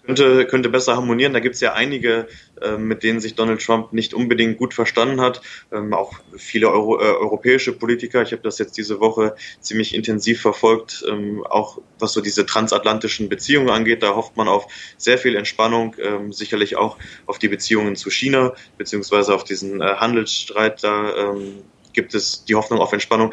Könnte, 0.05 0.47
könnte 0.47 0.69
besser 0.69 0.97
harmonieren. 0.97 1.33
Da 1.33 1.41
gibt 1.41 1.55
es 1.55 1.61
ja 1.61 1.73
einige, 1.75 2.29
äh, 2.61 2.77
mit 2.77 3.03
denen 3.03 3.21
sich 3.21 3.35
Donald 3.35 3.65
Trump 3.65 3.93
nicht 3.93 4.15
unbedingt 4.15 4.59
gut 4.59 4.75
verstanden 4.75 5.21
hat. 5.21 5.43
Ähm, 5.73 5.93
auch 5.93 6.15
viele 6.37 6.71
Euro, 6.71 7.01
äh, 7.01 7.05
europäische 7.05 7.73
Politiker. 7.73 8.23
Ich 8.23 8.33
habe 8.33 8.43
das 8.43 8.59
jetzt 8.59 8.77
diese 8.77 9.01
Woche 9.01 9.35
ziemlich 9.61 9.95
intensiv 9.95 10.41
verfolgt, 10.41 11.05
ähm, 11.09 11.45
auch 11.49 11.79
was 11.99 12.13
so 12.13 12.21
diese 12.21 12.47
transatlantischen 12.47 13.29
Beziehungen 13.29 13.71
angeht. 13.71 14.03
Da 14.03 14.15
hofft 14.15 14.37
man 14.37 14.49
auf 14.49 14.67
sehr 14.97 15.19
viel 15.19 15.37
Entspannung, 15.37 15.95
ähm, 16.01 16.33
sicherlich 16.33 16.77
auch 16.77 16.99
auf 17.27 17.39
die 17.39 17.49
Beziehungen 17.49 17.97
zu 17.97 18.11
China, 18.11 18.55
beziehungsweise 18.79 19.35
auf 19.35 19.45
diesen 19.45 19.81
äh, 19.81 19.95
Handelsstreit. 19.97 20.83
Da 20.83 21.17
ähm, 21.17 21.63
gibt 21.93 22.15
es 22.15 22.45
die 22.45 22.55
Hoffnung 22.55 22.81
auf 22.81 22.93
Entspannung. 22.93 23.33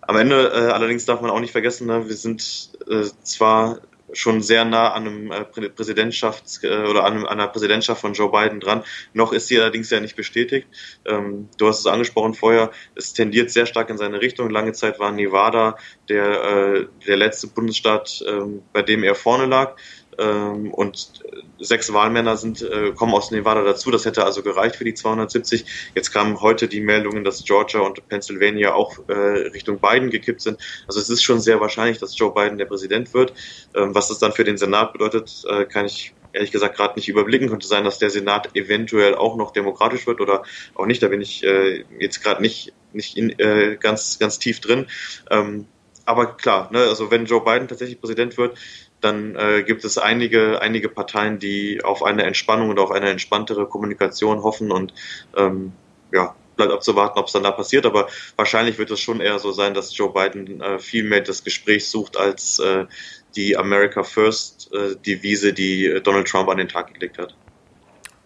Am 0.00 0.16
Ende 0.16 0.48
äh, 0.48 0.72
allerdings 0.72 1.04
darf 1.04 1.20
man 1.20 1.30
auch 1.30 1.38
nicht 1.38 1.52
vergessen, 1.52 1.86
ne, 1.86 2.08
wir 2.08 2.16
sind 2.16 2.70
äh, 2.90 3.04
zwar 3.22 3.78
schon 4.12 4.42
sehr 4.42 4.64
nah 4.64 4.92
an 4.92 5.06
einem 5.06 5.32
äh, 5.32 5.44
Präsidentschafts- 5.68 6.64
äh, 6.64 6.88
oder 6.88 7.04
an, 7.04 7.26
einer 7.26 7.48
Präsidentschaft 7.48 8.00
von 8.00 8.14
Joe 8.14 8.30
Biden 8.30 8.60
dran. 8.60 8.84
Noch 9.12 9.32
ist 9.32 9.48
sie 9.48 9.58
allerdings 9.58 9.90
ja 9.90 10.00
nicht 10.00 10.16
bestätigt. 10.16 10.66
Ähm, 11.04 11.48
du 11.58 11.66
hast 11.66 11.80
es 11.80 11.86
angesprochen 11.86 12.34
vorher, 12.34 12.70
es 12.94 13.12
tendiert 13.12 13.50
sehr 13.50 13.66
stark 13.66 13.90
in 13.90 13.98
seine 13.98 14.20
Richtung. 14.20 14.50
Lange 14.50 14.72
Zeit 14.72 14.98
war 14.98 15.12
Nevada 15.12 15.76
der, 16.08 16.26
äh, 16.26 16.86
der 17.06 17.16
letzte 17.16 17.48
Bundesstaat, 17.48 18.22
ähm, 18.26 18.62
bei 18.72 18.82
dem 18.82 19.02
er 19.02 19.14
vorne 19.14 19.46
lag. 19.46 19.76
Ähm, 20.18 20.72
und 20.72 21.22
sechs 21.58 21.92
Wahlmänner 21.92 22.36
sind, 22.36 22.62
äh, 22.62 22.92
kommen 22.92 23.14
aus 23.14 23.30
Nevada 23.30 23.62
dazu. 23.62 23.90
Das 23.90 24.04
hätte 24.04 24.24
also 24.24 24.42
gereicht 24.42 24.76
für 24.76 24.84
die 24.84 24.94
270. 24.94 25.64
Jetzt 25.94 26.12
kamen 26.12 26.40
heute 26.40 26.68
die 26.68 26.80
Meldungen, 26.80 27.24
dass 27.24 27.44
Georgia 27.44 27.80
und 27.80 28.06
Pennsylvania 28.08 28.74
auch 28.74 28.98
äh, 29.08 29.12
Richtung 29.12 29.78
Biden 29.78 30.10
gekippt 30.10 30.40
sind. 30.40 30.58
Also 30.86 31.00
es 31.00 31.08
ist 31.08 31.22
schon 31.22 31.40
sehr 31.40 31.60
wahrscheinlich, 31.60 31.98
dass 31.98 32.18
Joe 32.18 32.32
Biden 32.34 32.58
der 32.58 32.66
Präsident 32.66 33.14
wird. 33.14 33.32
Ähm, 33.74 33.94
was 33.94 34.08
das 34.08 34.18
dann 34.18 34.32
für 34.32 34.44
den 34.44 34.58
Senat 34.58 34.92
bedeutet, 34.92 35.44
äh, 35.48 35.64
kann 35.64 35.86
ich 35.86 36.14
ehrlich 36.32 36.52
gesagt 36.52 36.76
gerade 36.76 36.94
nicht 36.96 37.08
überblicken. 37.08 37.48
Könnte 37.48 37.66
sein, 37.66 37.84
dass 37.84 37.98
der 37.98 38.10
Senat 38.10 38.54
eventuell 38.56 39.14
auch 39.14 39.36
noch 39.36 39.52
demokratisch 39.52 40.06
wird 40.06 40.20
oder 40.20 40.42
auch 40.74 40.86
nicht. 40.86 41.02
Da 41.02 41.08
bin 41.08 41.20
ich 41.20 41.44
äh, 41.44 41.84
jetzt 41.98 42.22
gerade 42.22 42.42
nicht, 42.42 42.72
nicht 42.92 43.16
in, 43.16 43.30
äh, 43.38 43.76
ganz, 43.78 44.18
ganz 44.18 44.38
tief 44.38 44.60
drin. 44.60 44.86
Ähm, 45.30 45.66
aber 46.04 46.36
klar, 46.36 46.68
ne, 46.72 46.80
also 46.80 47.10
wenn 47.10 47.26
Joe 47.26 47.44
Biden 47.44 47.68
tatsächlich 47.68 48.00
Präsident 48.00 48.36
wird, 48.36 48.58
dann 49.02 49.36
äh, 49.36 49.62
gibt 49.62 49.84
es 49.84 49.98
einige, 49.98 50.62
einige 50.62 50.88
Parteien, 50.88 51.38
die 51.38 51.82
auf 51.84 52.02
eine 52.02 52.22
Entspannung 52.22 52.70
und 52.70 52.78
auf 52.78 52.90
eine 52.90 53.10
entspanntere 53.10 53.66
Kommunikation 53.66 54.42
hoffen 54.42 54.70
und 54.70 54.94
ähm, 55.36 55.72
ja, 56.12 56.34
bleibt 56.56 56.72
abzuwarten, 56.72 57.18
ob 57.18 57.26
es 57.26 57.32
dann 57.32 57.42
da 57.42 57.50
passiert, 57.50 57.86
aber 57.86 58.08
wahrscheinlich 58.36 58.78
wird 58.78 58.90
es 58.90 59.00
schon 59.00 59.20
eher 59.20 59.38
so 59.38 59.52
sein, 59.52 59.74
dass 59.74 59.96
Joe 59.96 60.12
Biden 60.12 60.60
äh, 60.60 60.78
viel 60.78 61.04
mehr 61.04 61.20
das 61.20 61.44
Gespräch 61.44 61.88
sucht 61.88 62.16
als 62.16 62.58
äh, 62.58 62.86
die 63.34 63.56
America 63.56 64.02
First 64.02 64.70
äh, 64.72 64.96
Devise, 64.96 65.52
die 65.52 65.86
äh, 65.86 66.00
Donald 66.00 66.28
Trump 66.28 66.48
an 66.48 66.58
den 66.58 66.68
Tag 66.68 66.92
gelegt 66.94 67.18
hat. 67.18 67.34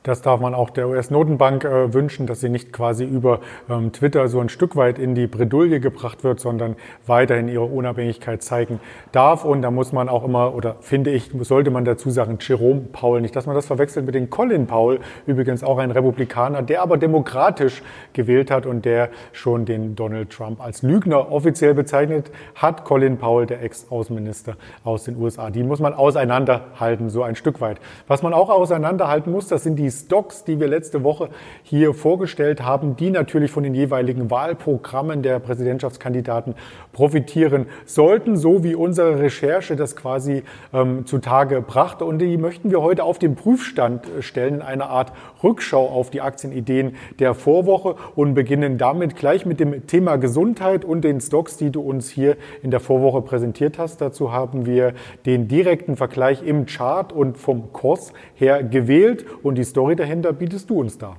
Das 0.07 0.23
darf 0.23 0.39
man 0.39 0.55
auch 0.55 0.71
der 0.71 0.89
US-Notenbank 0.89 1.65
äh, 1.65 1.93
wünschen, 1.93 2.29
dass 2.29 2.39
sie 2.39 2.49
nicht 2.49 2.73
quasi 2.73 3.05
über 3.05 3.41
ähm, 3.69 3.91
Twitter 3.91 4.29
so 4.29 4.39
ein 4.39 4.49
Stück 4.49 4.77
weit 4.77 5.01
in 5.01 5.17
die 5.17 5.27
Bredouille 5.27 5.81
gebracht 5.81 6.23
wird, 6.23 6.39
sondern 6.39 6.77
weiterhin 7.09 7.49
ihre 7.49 7.65
Unabhängigkeit 7.65 8.41
zeigen 8.41 8.79
darf. 9.11 9.45
Und 9.45 9.63
da 9.63 9.73
muss 9.73 9.93
man 9.93 10.09
auch 10.09 10.23
immer, 10.23 10.55
oder 10.55 10.77
finde 10.79 11.11
ich, 11.11 11.33
sollte 11.41 11.73
man 11.73 11.85
dazu 11.85 12.11
sagen, 12.11 12.39
Jerome 12.41 12.83
Powell, 12.93 13.21
nicht, 13.21 13.35
dass 13.35 13.47
man 13.47 13.57
das 13.57 13.67
verwechselt 13.67 14.07
mit 14.07 14.15
dem 14.15 14.31
Colin 14.31 14.69
Powell, 14.69 15.01
übrigens 15.27 15.65
auch 15.65 15.79
ein 15.79 15.91
Republikaner, 15.91 16.63
der 16.63 16.83
aber 16.83 16.99
demokratisch 16.99 17.83
gewählt 18.13 18.53
hat 18.53 18.65
und 18.65 18.85
der 18.85 19.09
schon 19.33 19.65
den 19.65 19.97
Donald 19.97 20.31
Trump 20.31 20.61
als 20.61 20.83
Lügner 20.83 21.33
offiziell 21.33 21.75
bezeichnet 21.75 22.31
hat. 22.55 22.85
Colin 22.85 23.17
Powell, 23.19 23.47
der 23.47 23.61
Ex-Außenminister 23.61 24.55
aus 24.85 25.03
den 25.03 25.21
USA. 25.21 25.51
Die 25.51 25.65
muss 25.65 25.81
man 25.81 25.95
auseinanderhalten, 25.95 27.11
so 27.11 27.25
ein 27.25 27.35
Stück 27.35 27.61
weit. 27.61 27.81
Was 28.07 28.23
man 28.23 28.35
auch 28.35 28.51
auseinanderhalten 28.51 29.33
muss, 29.33 29.49
das 29.49 29.65
sind 29.65 29.75
die 29.75 29.96
Stocks, 29.97 30.45
die 30.45 30.61
wir 30.61 30.69
letzte 30.69 31.03
Woche 31.03 31.31
hier 31.63 31.95
vorgestellt 31.95 32.63
haben, 32.63 32.97
die 32.97 33.11
natürlich 33.11 33.51
von 33.51 33.63
den 33.63 33.75
jeweiligen 33.75 34.31
Wahlprogrammen 34.31 35.23
der 35.23 35.39
Präsidentschaftskandidaten 35.39 36.55
profitieren 36.93 37.67
sollten, 37.85 38.37
so 38.37 38.63
wie 38.65 38.75
unsere 38.75 39.21
Recherche 39.21 39.77
das 39.77 39.97
quasi 39.97 40.43
ähm, 40.73 41.07
zutage 41.07 41.63
brachte. 41.63 42.05
Und 42.05 42.19
die 42.19 42.37
möchten 42.37 42.71
wir 42.71 42.83
heute 42.83 43.05
auf 43.05 43.19
den 43.19 43.35
Prüfstand 43.35 44.07
stellen, 44.21 44.57
in 44.57 44.63
einer 44.63 44.91
Art 44.91 45.13
Rückschau 45.43 45.87
auf 45.89 46.11
die 46.11 46.21
Aktienideen 46.21 46.97
der 47.19 47.35
Vorwoche 47.35 47.97
und 48.15 48.35
beginnen 48.35 48.79
damit 48.79 49.17
gleich 49.17 49.47
mit 49.47 49.61
dem 49.61 49.87
Thema 49.87 50.17
Gesundheit 50.17 50.85
und 50.85 51.03
den 51.03 51.21
Stocks, 51.21 51.57
die 51.57 51.71
du 51.71 51.81
uns 51.81 52.11
hier 52.11 52.37
in 52.63 52.71
der 52.71 52.81
Vorwoche 52.81 53.23
präsentiert 53.23 53.79
hast. 53.79 54.01
Dazu 54.01 54.33
haben 54.33 54.67
wir 54.67 54.95
den 55.25 55.49
direkten 55.49 55.97
Vergleich 55.97 56.43
im 56.43 56.67
Chart 56.67 57.13
und 57.13 57.39
vom 57.39 57.73
Kurs 57.73 58.13
her 58.35 58.63
gewählt 58.63 59.25
und 59.43 59.57
die 59.57 59.65
Story 59.65 59.86
Story 59.87 59.95
dahinter 59.95 60.33
bietest 60.33 60.69
du 60.69 60.81
uns 60.81 60.99
da? 60.99 61.17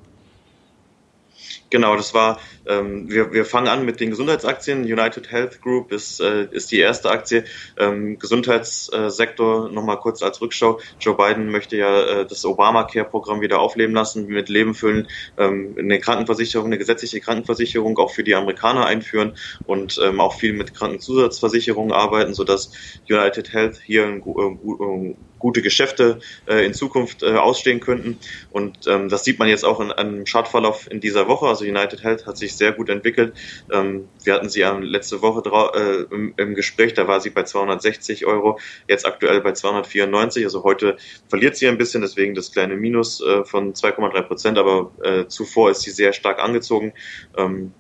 Genau, 1.70 1.98
das 1.98 2.14
war, 2.14 2.40
ähm, 2.66 3.10
wir, 3.10 3.34
wir 3.34 3.44
fangen 3.44 3.68
an 3.68 3.84
mit 3.84 4.00
den 4.00 4.10
Gesundheitsaktien. 4.10 4.84
United 4.84 5.30
Health 5.32 5.62
Group 5.62 5.92
ist, 5.92 6.22
äh, 6.22 6.48
ist 6.52 6.72
die 6.72 6.80
erste 6.80 7.10
Aktie. 7.12 7.44
Ähm, 7.78 8.18
Gesundheitssektor, 8.20 9.70
nochmal 9.70 9.98
kurz 10.00 10.24
als 10.24 10.40
Rückschau. 10.40 10.80
Joe 11.02 11.16
Biden 11.16 11.52
möchte 11.52 11.76
ja 11.76 12.22
äh, 12.22 12.26
das 12.26 12.46
Obamacare-Programm 12.46 13.42
wieder 13.42 13.60
aufleben 13.60 13.94
lassen, 13.94 14.28
mit 14.28 14.48
Leben 14.48 14.76
füllen, 14.76 15.10
ähm, 15.38 15.76
eine 15.78 16.00
Krankenversicherung, 16.00 16.68
eine 16.68 16.78
gesetzliche 16.78 17.20
Krankenversicherung 17.20 17.98
auch 17.98 18.12
für 18.12 18.24
die 18.24 18.36
Amerikaner 18.36 18.86
einführen 18.86 19.34
und 19.66 20.00
ähm, 20.02 20.22
auch 20.22 20.36
viel 20.36 20.54
mit 20.54 20.74
Krankenzusatzversicherungen 20.74 21.92
arbeiten, 21.92 22.34
sodass 22.34 22.72
United 23.10 23.52
Health 23.52 23.82
hier 23.86 24.06
ein, 24.06 24.24
ein, 24.24 24.60
ein 24.80 25.18
gute 25.40 25.62
Geschäfte 25.62 26.20
äh, 26.48 26.66
in 26.66 26.74
Zukunft 26.74 27.24
äh, 27.24 27.34
ausstehen 27.36 27.80
könnten. 27.80 28.20
Und 28.52 28.88
ähm, 28.88 29.10
das 29.10 29.24
sieht 29.24 29.40
man 29.40 29.48
jetzt 29.48 29.66
auch 29.66 29.80
in 29.80 29.92
einem 29.92 30.26
Chartverlauf 30.26 30.90
in 30.90 31.00
dieser 31.00 31.28
Woche. 31.28 31.48
Also 31.58 31.66
United 31.66 32.04
Health 32.04 32.28
hat 32.28 32.38
sich 32.38 32.56
sehr 32.56 32.72
gut 32.72 32.90
entwickelt. 32.90 33.34
Ähm, 33.72 34.08
wir 34.24 34.36
hatten 34.36 34.48
sie 34.48 34.60
ja 34.60 34.78
letzte 34.78 35.24
Woche 35.24 35.42
äh, 35.76 36.14
im, 36.14 36.34
im, 36.38 36.54
Gespräch, 36.54 36.94
da 36.94 37.08
war 37.08 37.20
sie 37.20 37.32
bei 37.32 37.44
260 37.44 38.28
Euro, 38.28 38.60
jetzt 38.88 39.08
aktuell 39.08 39.42
bei 39.42 39.54
294. 39.54 40.44
Also 40.46 40.64
heute 40.64 40.98
verliert 41.28 41.56
sie 41.56 41.68
ein 41.68 41.80
bisschen, 41.80 42.02
deswegen 42.02 42.36
das 42.36 42.52
kleine 42.52 42.76
Minus 42.76 43.22
äh, 43.22 43.44
von 43.44 43.74
2,3 43.74 44.22
Prozent, 44.22 44.58
aber 44.60 44.92
äh, 45.04 45.26
zuvor 45.28 45.72
ist 45.72 45.82
sie 45.82 45.90
sehr 45.90 46.14
stark 46.14 46.40
angezogen. 46.40 46.94
Ähm, 47.36 47.74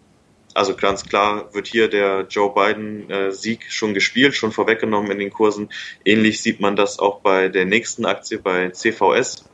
also 0.55 0.75
ganz 0.75 1.05
klar 1.05 1.53
wird 1.53 1.67
hier 1.67 1.87
der 1.87 2.25
Joe 2.27 2.51
Biden-Sieg 2.51 3.59
äh, 3.61 3.69
schon 3.69 3.93
gespielt, 3.93 4.33
schon 4.33 4.51
vorweggenommen 4.51 5.11
in 5.11 5.19
den 5.19 5.29
Kursen. 5.29 5.69
Ähnlich 6.03 6.41
sieht 6.41 6.61
man 6.61 6.75
das 6.75 6.97
auch 6.97 7.19
bei 7.19 7.47
der 7.47 7.65
nächsten 7.65 8.07
Aktie, 8.07 8.39
bei 8.39 8.71
CVS. 8.71 9.45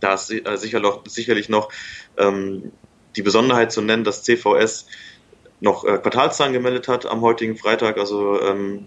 Da 0.00 0.12
ist 0.12 0.30
äh, 0.30 0.56
sicherlich 0.56 1.48
noch 1.48 1.72
ähm, 2.18 2.72
die 3.16 3.22
Besonderheit 3.22 3.72
zu 3.72 3.82
nennen, 3.82 4.04
dass 4.04 4.22
CVS 4.22 4.86
noch 5.60 5.84
äh, 5.84 5.98
Quartalszahlen 5.98 6.52
gemeldet 6.52 6.88
hat 6.88 7.06
am 7.06 7.20
heutigen 7.20 7.56
Freitag. 7.56 7.98
Also 7.98 8.40
ähm, 8.42 8.86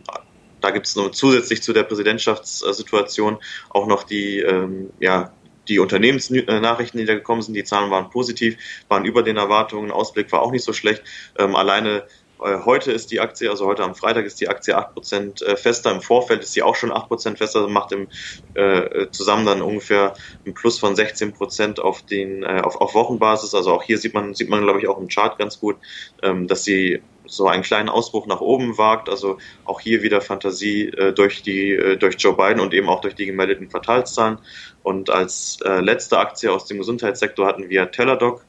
da 0.61 0.71
gibt 0.71 0.87
es 0.87 0.97
zusätzlich 1.11 1.63
zu 1.63 1.73
der 1.73 1.83
Präsidentschaftssituation 1.83 3.37
auch 3.69 3.87
noch 3.87 4.03
die 4.03 4.39
ähm, 4.39 4.91
ja, 4.99 5.33
die 5.67 5.79
Unternehmensnachrichten, 5.79 6.99
die 6.99 7.05
da 7.05 7.13
gekommen 7.13 7.41
sind, 7.41 7.53
die 7.53 7.63
Zahlen 7.63 7.91
waren 7.91 8.09
positiv, 8.09 8.57
waren 8.89 9.05
über 9.05 9.23
den 9.23 9.37
Erwartungen, 9.37 9.91
Ausblick 9.91 10.31
war 10.31 10.41
auch 10.41 10.51
nicht 10.51 10.63
so 10.63 10.73
schlecht. 10.73 11.03
Ähm, 11.37 11.55
alleine 11.55 12.03
heute 12.41 12.91
ist 12.91 13.11
die 13.11 13.19
Aktie, 13.19 13.49
also 13.49 13.65
heute 13.65 13.83
am 13.83 13.95
Freitag 13.95 14.25
ist 14.25 14.41
die 14.41 14.49
Aktie 14.49 14.77
8% 14.77 15.43
äh, 15.45 15.55
fester, 15.55 15.91
im 15.91 16.01
Vorfeld 16.01 16.41
ist 16.41 16.53
sie 16.53 16.63
auch 16.63 16.75
schon 16.75 16.91
8% 16.91 17.37
fester, 17.37 17.67
macht 17.67 17.91
im 17.91 18.07
äh, 18.55 19.07
zusammen 19.11 19.45
dann 19.45 19.61
ungefähr 19.61 20.15
ein 20.45 20.53
Plus 20.53 20.79
von 20.79 20.95
16% 20.95 21.79
auf 21.79 22.01
den 22.01 22.43
äh, 22.43 22.61
auf, 22.63 22.81
auf 22.81 22.95
Wochenbasis. 22.95 23.53
Also 23.53 23.71
auch 23.71 23.83
hier 23.83 23.97
sieht 23.97 24.13
man, 24.13 24.33
sieht 24.33 24.49
man, 24.49 24.63
glaube 24.63 24.79
ich, 24.79 24.87
auch 24.87 24.99
im 24.99 25.07
Chart 25.07 25.37
ganz 25.37 25.59
gut, 25.59 25.77
ähm, 26.23 26.47
dass 26.47 26.63
sie 26.63 27.01
so 27.25 27.47
einen 27.47 27.63
kleinen 27.63 27.89
Ausbruch 27.89 28.27
nach 28.27 28.41
oben 28.41 28.77
wagt. 28.77 29.09
Also 29.09 29.37
auch 29.65 29.79
hier 29.79 30.03
wieder 30.03 30.21
Fantasie 30.21 30.87
äh, 30.87 31.13
durch 31.13 31.43
die 31.43 31.71
äh, 31.71 31.97
durch 31.97 32.15
Joe 32.17 32.35
Biden 32.35 32.59
und 32.59 32.73
eben 32.73 32.89
auch 32.89 33.01
durch 33.01 33.15
die 33.15 33.25
gemeldeten 33.25 33.69
Quartalszahlen. 33.69 34.39
Und 34.83 35.09
als 35.09 35.59
äh, 35.63 35.79
letzte 35.79 36.19
Aktie 36.19 36.51
aus 36.51 36.65
dem 36.65 36.79
Gesundheitssektor 36.79 37.47
hatten 37.47 37.69
wir 37.69 37.91
Teladoc. 37.91 38.43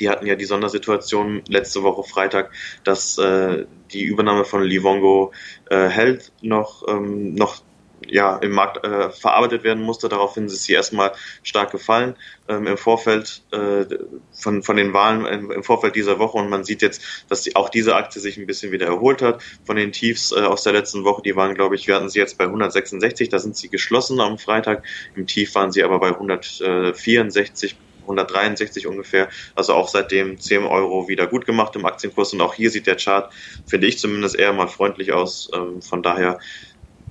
Die 0.00 0.08
hatten 0.08 0.26
ja 0.26 0.34
die 0.34 0.44
Sondersituation 0.44 1.42
letzte 1.48 1.82
Woche 1.82 2.02
Freitag, 2.02 2.52
dass 2.84 3.18
äh, 3.18 3.66
die 3.92 4.04
Übernahme 4.04 4.44
von 4.44 4.62
Livongo 4.62 5.32
äh, 5.70 5.88
Health 5.88 6.32
noch, 6.42 6.86
ähm, 6.88 7.34
noch 7.34 7.62
ja, 8.08 8.36
im 8.36 8.52
Markt 8.52 8.84
äh, 8.84 9.10
verarbeitet 9.10 9.64
werden 9.64 9.82
musste. 9.82 10.08
Daraufhin 10.08 10.46
ist 10.46 10.64
sie 10.64 10.74
erstmal 10.74 11.12
stark 11.42 11.70
gefallen 11.70 12.14
ähm, 12.48 12.66
im 12.66 12.76
Vorfeld 12.76 13.42
äh, 13.52 13.84
von, 14.32 14.62
von 14.62 14.76
den 14.76 14.92
Wahlen 14.92 15.26
im, 15.26 15.50
im, 15.50 15.62
Vorfeld 15.62 15.96
dieser 15.96 16.18
Woche. 16.18 16.38
Und 16.38 16.48
man 16.48 16.64
sieht 16.64 16.82
jetzt, 16.82 17.02
dass 17.28 17.42
die, 17.42 17.56
auch 17.56 17.68
diese 17.68 17.96
Aktie 17.96 18.20
sich 18.20 18.36
ein 18.36 18.46
bisschen 18.46 18.72
wieder 18.72 18.86
erholt 18.86 19.22
hat 19.22 19.42
von 19.64 19.76
den 19.76 19.92
Tiefs 19.92 20.32
äh, 20.32 20.40
aus 20.40 20.62
der 20.62 20.72
letzten 20.72 21.04
Woche. 21.04 21.22
Die 21.22 21.36
waren, 21.36 21.54
glaube 21.54 21.74
ich, 21.74 21.86
wir 21.86 21.96
hatten 21.96 22.08
sie 22.08 22.18
jetzt 22.18 22.38
bei 22.38 22.44
166, 22.44 23.28
da 23.28 23.38
sind 23.38 23.56
sie 23.56 23.68
geschlossen 23.68 24.20
am 24.20 24.38
Freitag. 24.38 24.84
Im 25.14 25.26
Tief 25.26 25.54
waren 25.54 25.72
sie 25.72 25.82
aber 25.82 25.98
bei 25.98 26.08
164 26.08 27.76
163 28.06 28.86
ungefähr. 28.86 29.28
Also 29.54 29.74
auch 29.74 29.88
seitdem 29.88 30.40
10 30.40 30.64
Euro 30.64 31.08
wieder 31.08 31.26
gut 31.26 31.46
gemacht 31.46 31.76
im 31.76 31.84
Aktienkurs. 31.84 32.32
Und 32.32 32.40
auch 32.40 32.54
hier 32.54 32.70
sieht 32.70 32.86
der 32.86 32.96
Chart, 32.96 33.32
finde 33.66 33.86
ich 33.86 33.98
zumindest, 33.98 34.36
eher 34.36 34.52
mal 34.52 34.68
freundlich 34.68 35.12
aus. 35.12 35.50
Ähm, 35.54 35.82
von 35.82 36.02
daher 36.02 36.38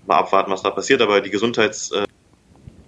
mal 0.06 0.18
abwarten, 0.18 0.52
was 0.52 0.64
da 0.64 0.72
passiert. 0.72 1.02
Aber 1.02 1.22
die 1.22 1.30
Gesundheitsbranche, 1.30 2.08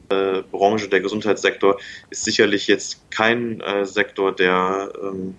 äh, 0.09 0.89
der 0.89 0.99
Gesundheitssektor 1.01 1.79
ist 2.09 2.23
sicherlich 2.23 2.67
jetzt 2.67 3.09
kein 3.11 3.61
äh, 3.61 3.85
Sektor, 3.85 4.35
der, 4.35 4.91
ähm, 5.01 5.35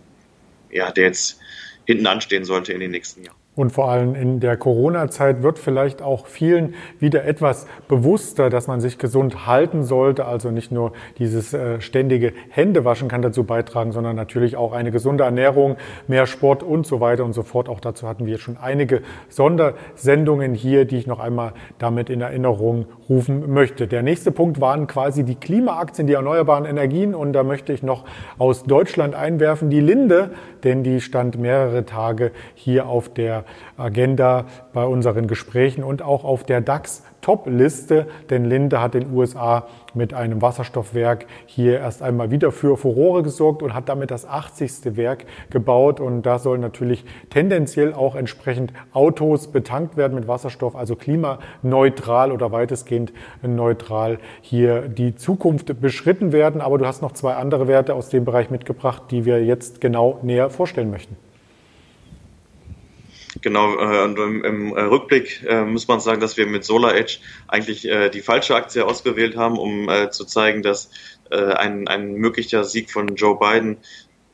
ja, 0.70 0.90
der 0.90 1.04
jetzt 1.04 1.38
hinten 1.87 2.06
anstehen 2.06 2.44
sollte 2.44 2.72
in 2.72 2.80
den 2.80 2.90
nächsten 2.90 3.25
Jahren. 3.25 3.38
Und 3.58 3.72
vor 3.72 3.90
allem 3.90 4.14
in 4.14 4.38
der 4.38 4.56
Corona-Zeit 4.56 5.42
wird 5.42 5.58
vielleicht 5.58 6.00
auch 6.00 6.28
vielen 6.28 6.76
wieder 7.00 7.24
etwas 7.24 7.66
bewusster, 7.88 8.50
dass 8.50 8.68
man 8.68 8.80
sich 8.80 8.98
gesund 8.98 9.48
halten 9.48 9.82
sollte. 9.82 10.26
Also 10.26 10.52
nicht 10.52 10.70
nur 10.70 10.92
dieses 11.18 11.52
äh, 11.54 11.80
ständige 11.80 12.32
Händewaschen 12.50 13.08
kann 13.08 13.20
dazu 13.20 13.42
beitragen, 13.42 13.90
sondern 13.90 14.14
natürlich 14.14 14.54
auch 14.54 14.72
eine 14.72 14.92
gesunde 14.92 15.24
Ernährung, 15.24 15.76
mehr 16.06 16.26
Sport 16.26 16.62
und 16.62 16.86
so 16.86 17.00
weiter 17.00 17.24
und 17.24 17.32
so 17.32 17.42
fort. 17.42 17.68
Auch 17.68 17.80
dazu 17.80 18.06
hatten 18.06 18.26
wir 18.26 18.38
schon 18.38 18.56
einige 18.56 19.02
Sondersendungen 19.28 20.54
hier, 20.54 20.84
die 20.84 20.96
ich 20.96 21.08
noch 21.08 21.18
einmal 21.18 21.52
damit 21.80 22.10
in 22.10 22.20
Erinnerung 22.20 22.86
rufen 23.08 23.52
möchte. 23.52 23.88
Der 23.88 24.04
nächste 24.04 24.30
Punkt 24.30 24.60
waren 24.60 24.86
quasi 24.86 25.24
die 25.24 25.34
Klimaaktien, 25.34 26.06
die 26.06 26.12
erneuerbaren 26.12 26.64
Energien. 26.64 27.12
Und 27.12 27.32
da 27.32 27.42
möchte 27.42 27.72
ich 27.72 27.82
noch 27.82 28.04
aus 28.38 28.62
Deutschland 28.62 29.16
einwerfen, 29.16 29.68
die 29.68 29.80
Linde, 29.80 30.30
denn 30.62 30.84
die 30.84 31.00
stand 31.00 31.40
mehrere 31.40 31.84
Tage 31.84 32.30
hier 32.54 32.86
auf 32.86 33.08
der 33.08 33.44
Agenda 33.76 34.46
bei 34.72 34.84
unseren 34.84 35.26
Gesprächen 35.26 35.84
und 35.84 36.02
auch 36.02 36.24
auf 36.24 36.44
der 36.44 36.60
DAX 36.60 37.02
Top-Liste, 37.20 38.06
denn 38.30 38.44
Linde 38.44 38.80
hat 38.80 38.94
den 38.94 39.12
USA 39.12 39.66
mit 39.94 40.14
einem 40.14 40.40
Wasserstoffwerk 40.40 41.26
hier 41.46 41.80
erst 41.80 42.02
einmal 42.02 42.30
wieder 42.30 42.52
für 42.52 42.76
Furore 42.76 43.22
gesorgt 43.22 43.62
und 43.62 43.74
hat 43.74 43.88
damit 43.88 44.10
das 44.10 44.26
80. 44.26 44.96
Werk 44.96 45.26
gebaut. 45.50 46.00
Und 46.00 46.22
da 46.22 46.38
sollen 46.38 46.60
natürlich 46.60 47.04
tendenziell 47.30 47.92
auch 47.92 48.14
entsprechend 48.14 48.72
Autos 48.92 49.48
betankt 49.48 49.96
werden 49.96 50.14
mit 50.14 50.28
Wasserstoff, 50.28 50.76
also 50.76 50.94
klimaneutral 50.96 52.32
oder 52.32 52.52
weitestgehend 52.52 53.12
neutral 53.42 54.18
hier 54.40 54.82
die 54.82 55.16
Zukunft 55.16 55.80
beschritten 55.80 56.32
werden. 56.32 56.60
Aber 56.60 56.78
du 56.78 56.86
hast 56.86 57.02
noch 57.02 57.12
zwei 57.12 57.34
andere 57.34 57.68
Werte 57.68 57.94
aus 57.94 58.08
dem 58.08 58.24
Bereich 58.24 58.50
mitgebracht, 58.50 59.02
die 59.10 59.24
wir 59.24 59.44
jetzt 59.44 59.80
genau 59.80 60.18
näher 60.22 60.50
vorstellen 60.50 60.90
möchten. 60.90 61.16
Genau, 63.40 63.78
äh, 63.78 64.04
im, 64.04 64.76
äh, 64.76 64.80
Rückblick 64.83 65.45
äh, 65.47 65.64
muss 65.64 65.87
man 65.87 66.00
sagen, 66.00 66.21
dass 66.21 66.37
wir 66.37 66.47
mit 66.47 66.64
Solar 66.64 66.97
Edge 66.97 67.18
eigentlich 67.47 67.87
äh, 67.87 68.09
die 68.09 68.21
falsche 68.21 68.57
Aktie 68.57 68.85
ausgewählt 68.85 69.37
haben, 69.37 69.59
um 69.59 69.88
zu 70.11 70.25
zeigen, 70.25 70.62
dass 70.62 70.90
ein, 71.30 71.88
ein 71.88 72.14
möglicher 72.14 72.64
Sieg 72.64 72.90
von 72.90 73.14
Joe 73.14 73.38
Biden 73.38 73.76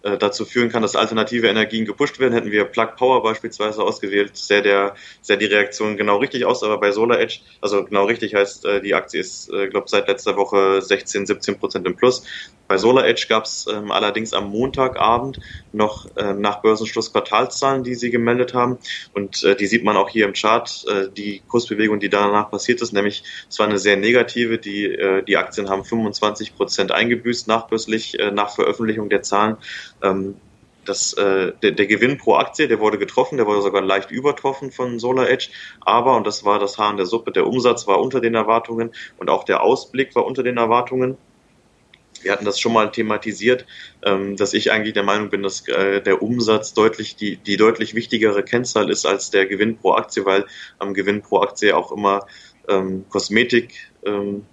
äh, 0.05 0.19
dazu 0.19 0.45
führen 0.45 0.69
kann, 0.69 0.83
dass 0.83 0.97
alternative 0.97 1.49
Energien 1.49 1.87
gepusht 1.87 2.19
werden. 2.19 2.35
Hätten 2.35 2.51
wir 2.51 2.65
Plug 2.65 2.91
Power 2.97 3.23
beispielsweise 3.23 3.83
ausgewählt, 3.83 4.37
sähe, 4.37 4.63
der, 4.63 4.95
sähe 5.23 5.39
die 5.39 5.47
Reaktion 5.47 5.97
genau 5.97 6.19
richtig 6.19 6.45
aus. 6.45 6.63
Aber 6.63 6.79
bei 6.79 6.93
Solar 6.93 7.19
Edge, 7.19 7.41
also 7.61 7.85
genau 7.85 8.05
richtig 8.05 8.35
heißt, 8.35 8.67
äh, 8.67 8.83
die 8.83 8.95
Aktie 8.95 9.21
ist, 9.21 9.51
äh, 9.51 9.69
glaube 9.69 9.89
seit 9.89 10.07
letzter 10.07 10.37
Woche 10.37 10.83
16, 10.83 11.27
17 11.27 11.59
Prozent 11.59 11.87
im 11.87 11.97
Plus. 11.97 12.23
Bei 12.67 12.79
Solar 12.79 13.07
Edge 13.07 13.27
gab 13.29 13.45
es 13.45 13.67
ähm, 13.67 13.91
allerdings 13.91 14.33
am 14.33 14.51
Montagabend 14.51 15.39
noch 15.73 16.07
ähm, 16.17 16.41
nach 16.41 16.63
Börsenschluss 16.63 17.13
Quartalszahlen, 17.13 17.85
die 17.85 17.95
sie 17.95 18.11
gemeldet 18.11 18.55
haben. 18.55 18.79
Und 19.13 19.43
äh, 19.45 19.55
die 19.55 19.67
sieht 19.67 19.85
man 19.85 19.97
auch 19.97 20.09
hier 20.09 20.25
im 20.25 20.33
Chart, 20.33 20.85
äh, 20.89 21.09
die 21.15 21.43
Kursbewegung, 21.47 22.01
die 22.01 22.09
danach 22.09 22.51
passiert 22.51 22.81
ist. 22.81 22.93
Nämlich, 22.93 23.23
es 23.49 23.59
war 23.59 23.67
eine 23.67 23.79
sehr 23.79 23.97
negative. 23.97 24.59
Die, 24.59 24.87
äh, 24.87 25.23
die 25.23 25.37
Aktien 25.37 25.69
haben 25.69 25.85
25 25.85 26.57
Prozent 26.57 26.93
eingebüßt 26.93 27.49
nachbörslich, 27.49 28.19
äh, 28.19 28.31
nach 28.31 28.55
Veröffentlichung 28.55 29.11
der 29.11 29.23
Zahlen. 29.23 29.57
Ähm, 30.03 30.37
das, 30.85 31.13
äh, 31.15 31.53
der, 31.63 31.73
der 31.73 31.87
Gewinn 31.87 32.19
pro 32.19 32.35
Aktie, 32.35 32.69
der 32.69 32.81
wurde 32.81 32.99
getroffen, 32.99 33.37
der 33.37 33.47
wurde 33.47 33.63
sogar 33.63 33.83
leicht 33.83 34.11
übertroffen 34.11 34.71
von 34.71 34.99
Solar 34.99 35.29
Edge, 35.29 35.49
aber, 35.81 36.17
und 36.17 36.27
das 36.27 36.45
war 36.45 36.59
das 36.59 36.79
Haar 36.79 36.91
in 36.91 36.97
der 36.97 37.07
Suppe, 37.07 37.33
der 37.33 37.47
Umsatz 37.47 37.87
war 37.87 38.01
unter 38.01 38.21
den 38.21 38.35
Erwartungen 38.35 38.93
und 39.19 39.31
auch 39.31 39.45
der 39.45 39.63
Ausblick 39.63 40.15
war 40.15 40.27
unter 40.27 40.43
den 40.43 40.57
Erwartungen. 40.57 41.17
Wir 42.23 42.33
hatten 42.33 42.45
das 42.45 42.59
schon 42.59 42.73
mal 42.73 42.91
thematisiert, 42.91 43.67
ähm, 44.03 44.37
dass 44.37 44.55
ich 44.55 44.73
eigentlich 44.73 44.95
der 44.95 45.03
Meinung 45.03 45.31
bin, 45.31 45.43
dass 45.43 45.67
äh, 45.69 46.01
der 46.01 46.23
Umsatz 46.23 46.73
deutlich 46.73 47.17
die, 47.17 47.37
die 47.37 47.57
deutlich 47.57 47.95
wichtigere 47.95 48.43
Kennzahl 48.43 48.89
ist 48.89 49.05
als 49.05 49.31
der 49.31 49.47
Gewinn 49.47 49.77
pro 49.77 49.93
Aktie, 49.93 50.25
weil 50.25 50.47
am 50.79 50.95
Gewinn 50.95 51.23
pro 51.23 51.41
Aktie 51.41 51.77
auch 51.77 51.93
immer 51.93 52.27
ähm, 52.69 53.05
Kosmetik 53.11 53.75
ähm, 54.07 54.47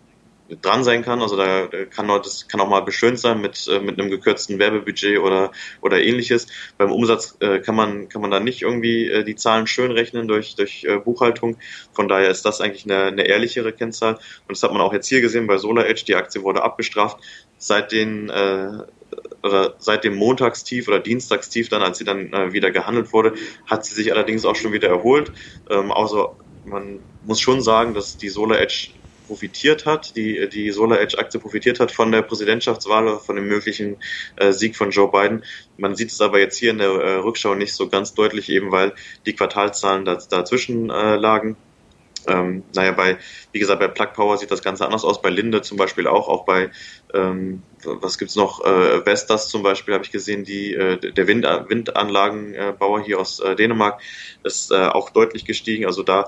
dran 0.61 0.83
sein 0.83 1.03
kann. 1.03 1.21
Also 1.21 1.37
da 1.37 1.67
kann 1.89 2.09
auch, 2.09 2.21
das 2.21 2.47
kann 2.47 2.59
auch 2.59 2.69
mal 2.69 2.81
beschönt 2.81 3.19
sein 3.19 3.41
mit, 3.41 3.67
äh, 3.67 3.79
mit 3.79 3.99
einem 3.99 4.09
gekürzten 4.09 4.59
Werbebudget 4.59 5.19
oder, 5.19 5.51
oder 5.81 6.01
ähnliches. 6.01 6.47
Beim 6.77 6.91
Umsatz 6.91 7.37
äh, 7.39 7.59
kann 7.59 7.75
man, 7.75 8.09
kann 8.09 8.21
man 8.21 8.31
da 8.31 8.39
nicht 8.39 8.61
irgendwie 8.61 9.09
äh, 9.09 9.23
die 9.23 9.35
Zahlen 9.35 9.67
schön 9.67 9.91
rechnen 9.91 10.27
durch, 10.27 10.55
durch 10.55 10.87
Buchhaltung. 11.03 11.57
Von 11.93 12.07
daher 12.07 12.29
ist 12.29 12.43
das 12.43 12.61
eigentlich 12.61 12.85
eine, 12.85 13.05
eine 13.05 13.27
ehrlichere 13.27 13.71
Kennzahl. 13.71 14.15
Und 14.15 14.49
das 14.49 14.63
hat 14.63 14.71
man 14.71 14.81
auch 14.81 14.93
jetzt 14.93 15.07
hier 15.07 15.21
gesehen 15.21 15.47
bei 15.47 15.57
Solar 15.57 15.85
Edge. 15.85 16.03
Die 16.07 16.15
Aktie 16.15 16.43
wurde 16.43 16.63
abgestraft. 16.63 17.17
Seit 17.57 17.91
den, 17.91 18.31
oder 19.43 19.75
seit 19.77 20.03
dem 20.03 20.15
Montagstief 20.15 20.87
oder 20.87 20.99
Dienstagstief 20.99 21.69
dann, 21.69 21.83
als 21.83 21.99
sie 21.99 22.05
dann 22.05 22.31
wieder 22.53 22.71
gehandelt 22.71 23.13
wurde, 23.13 23.33
hat 23.67 23.85
sie 23.85 23.93
sich 23.93 24.11
allerdings 24.11 24.45
auch 24.45 24.55
schon 24.55 24.73
wieder 24.73 24.89
erholt. 24.89 25.31
Ähm, 25.69 25.91
also 25.91 26.35
man 26.65 26.99
muss 27.23 27.39
schon 27.39 27.61
sagen, 27.61 27.93
dass 27.93 28.17
die 28.17 28.29
Solar 28.29 28.59
Edge 28.59 28.89
profitiert 29.31 29.85
hat, 29.85 30.17
die, 30.17 30.49
die 30.49 30.71
Solar 30.71 30.99
Edge 30.99 31.17
Aktie 31.17 31.39
profitiert 31.39 31.79
hat 31.79 31.89
von 31.89 32.11
der 32.11 32.21
Präsidentschaftswahl, 32.21 33.17
von 33.17 33.37
dem 33.37 33.47
möglichen 33.47 33.95
äh, 34.35 34.51
Sieg 34.51 34.75
von 34.75 34.91
Joe 34.91 35.09
Biden. 35.09 35.45
Man 35.77 35.95
sieht 35.95 36.11
es 36.11 36.19
aber 36.19 36.37
jetzt 36.39 36.57
hier 36.57 36.71
in 36.71 36.79
der 36.79 36.89
äh, 36.89 37.15
Rückschau 37.15 37.55
nicht 37.55 37.73
so 37.73 37.87
ganz 37.87 38.13
deutlich, 38.13 38.49
eben 38.49 38.73
weil 38.73 38.91
die 39.25 39.31
Quartalzahlen 39.31 40.03
da, 40.03 40.15
dazwischen 40.15 40.89
äh, 40.89 41.15
lagen. 41.15 41.55
Ähm, 42.27 42.63
naja, 42.75 42.91
bei, 42.91 43.17
wie 43.53 43.59
gesagt, 43.59 43.79
bei 43.79 43.87
Plug 43.87 44.09
Power 44.13 44.37
sieht 44.37 44.51
das 44.51 44.61
Ganze 44.61 44.85
anders 44.85 45.05
aus, 45.05 45.21
bei 45.21 45.29
Linde 45.29 45.61
zum 45.61 45.77
Beispiel 45.77 46.07
auch, 46.07 46.27
auch 46.27 46.43
bei, 46.43 46.69
ähm, 47.13 47.63
was 47.83 48.17
gibt's 48.17 48.35
noch, 48.35 48.63
äh, 48.65 49.05
Vestas 49.05 49.47
zum 49.47 49.63
Beispiel 49.63 49.93
habe 49.93 50.03
ich 50.03 50.11
gesehen, 50.11 50.43
die, 50.43 50.73
äh, 50.73 50.97
der 50.97 51.27
Wind, 51.27 51.45
Windanlagenbauer 51.45 53.01
hier 53.01 53.19
aus 53.19 53.39
äh, 53.39 53.55
Dänemark 53.55 54.01
ist 54.43 54.71
äh, 54.71 54.75
auch 54.75 55.09
deutlich 55.09 55.45
gestiegen, 55.45 55.85
also 55.85 56.03
da 56.03 56.27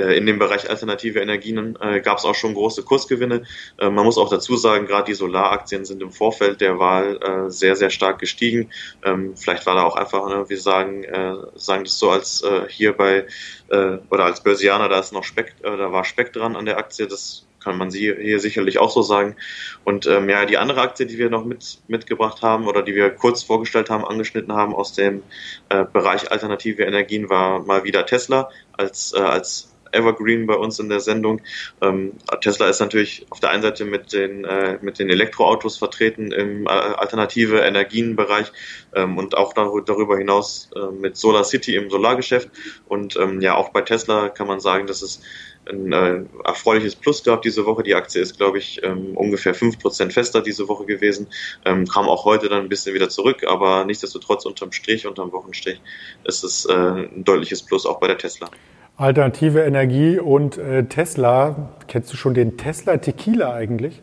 in 0.00 0.26
dem 0.26 0.38
Bereich 0.38 0.68
alternative 0.68 1.20
Energien 1.20 1.78
äh, 1.80 2.00
gab 2.00 2.18
es 2.18 2.24
auch 2.24 2.34
schon 2.34 2.54
große 2.54 2.82
Kursgewinne. 2.82 3.42
Äh, 3.78 3.90
man 3.90 4.04
muss 4.04 4.18
auch 4.18 4.28
dazu 4.28 4.56
sagen, 4.56 4.86
gerade 4.86 5.06
die 5.06 5.14
Solaraktien 5.14 5.84
sind 5.84 6.02
im 6.02 6.10
Vorfeld 6.10 6.60
der 6.60 6.78
Wahl 6.78 7.18
äh, 7.22 7.50
sehr, 7.50 7.76
sehr 7.76 7.90
stark 7.90 8.18
gestiegen. 8.18 8.70
Ähm, 9.04 9.36
vielleicht 9.36 9.66
war 9.66 9.74
da 9.76 9.84
auch 9.84 9.96
einfach, 9.96 10.28
ne, 10.28 10.44
wir 10.48 10.58
sagen, 10.58 11.04
äh, 11.04 11.34
sagen 11.54 11.84
das 11.84 11.98
so 11.98 12.10
als 12.10 12.42
äh, 12.42 12.68
hier 12.68 12.92
bei 12.92 13.26
äh, 13.68 13.98
oder 14.10 14.24
als 14.24 14.42
Börsianer, 14.42 14.88
da 14.88 14.98
ist 14.98 15.12
noch 15.12 15.24
Speck, 15.24 15.54
äh, 15.62 15.76
da 15.76 15.92
war 15.92 16.04
Speck 16.04 16.32
dran 16.32 16.56
an 16.56 16.66
der 16.66 16.78
Aktie. 16.78 17.06
Das 17.06 17.46
kann 17.64 17.78
man 17.78 17.90
sie 17.90 18.14
hier 18.14 18.40
sicherlich 18.40 18.78
auch 18.78 18.90
so 18.90 19.02
sagen. 19.02 19.36
Und 19.84 20.06
ähm, 20.06 20.28
ja, 20.28 20.44
die 20.44 20.58
andere 20.58 20.82
Aktie, 20.82 21.06
die 21.06 21.18
wir 21.18 21.30
noch 21.30 21.44
mit, 21.44 21.78
mitgebracht 21.88 22.42
haben 22.42 22.68
oder 22.68 22.82
die 22.82 22.94
wir 22.94 23.10
kurz 23.10 23.42
vorgestellt 23.42 23.88
haben, 23.90 24.04
angeschnitten 24.04 24.52
haben 24.52 24.74
aus 24.74 24.92
dem 24.92 25.22
äh, 25.70 25.84
Bereich 25.90 26.30
alternative 26.30 26.84
Energien, 26.84 27.30
war 27.30 27.60
mal 27.60 27.84
wieder 27.84 28.04
Tesla 28.04 28.50
als, 28.72 29.14
äh, 29.16 29.20
als 29.20 29.73
Evergreen 29.94 30.46
bei 30.46 30.54
uns 30.54 30.78
in 30.78 30.88
der 30.88 31.00
Sendung. 31.00 31.40
Ähm, 31.80 32.12
Tesla 32.40 32.68
ist 32.68 32.80
natürlich 32.80 33.26
auf 33.30 33.40
der 33.40 33.50
einen 33.50 33.62
Seite 33.62 33.84
mit 33.84 34.12
den, 34.12 34.44
äh, 34.44 34.78
mit 34.82 34.98
den 34.98 35.10
Elektroautos 35.10 35.78
vertreten 35.78 36.32
im 36.32 36.66
äh, 36.66 36.68
alternative 36.68 37.60
Energienbereich 37.60 38.52
ähm, 38.94 39.18
und 39.18 39.36
auch 39.36 39.52
darüber 39.54 40.18
hinaus 40.18 40.70
äh, 40.74 40.92
mit 40.92 41.16
Solar 41.16 41.44
City 41.44 41.76
im 41.76 41.90
Solargeschäft. 41.90 42.50
Und 42.86 43.16
ähm, 43.16 43.40
ja, 43.40 43.54
auch 43.54 43.70
bei 43.70 43.82
Tesla 43.82 44.28
kann 44.28 44.46
man 44.46 44.60
sagen, 44.60 44.86
dass 44.86 45.02
es 45.02 45.20
ein 45.68 45.92
äh, 45.92 46.24
erfreuliches 46.44 46.96
Plus 46.96 47.22
gab 47.22 47.42
diese 47.42 47.64
Woche. 47.66 47.82
Die 47.82 47.94
Aktie 47.94 48.20
ist, 48.20 48.36
glaube 48.36 48.58
ich, 48.58 48.82
ähm, 48.82 49.16
ungefähr 49.16 49.54
fünf 49.54 49.78
Prozent 49.78 50.12
fester 50.12 50.42
diese 50.42 50.68
Woche 50.68 50.84
gewesen. 50.84 51.28
Ähm, 51.64 51.86
kam 51.86 52.08
auch 52.08 52.24
heute 52.24 52.48
dann 52.48 52.62
ein 52.62 52.68
bisschen 52.68 52.94
wieder 52.94 53.08
zurück, 53.08 53.44
aber 53.46 53.84
nichtsdestotrotz 53.84 54.44
unterm 54.44 54.72
Strich, 54.72 55.06
unterm 55.06 55.32
Wochenstrich 55.32 55.80
ist 56.24 56.44
es 56.44 56.66
äh, 56.66 56.72
ein 56.72 57.24
deutliches 57.24 57.62
Plus 57.62 57.86
auch 57.86 57.98
bei 57.98 58.08
der 58.08 58.18
Tesla. 58.18 58.50
Alternative 58.96 59.64
Energie 59.64 60.20
und 60.20 60.56
äh, 60.56 60.84
Tesla. 60.84 61.70
Kennst 61.88 62.12
du 62.12 62.16
schon 62.16 62.34
den 62.34 62.56
Tesla 62.56 62.98
Tequila 62.98 63.52
eigentlich? 63.52 64.00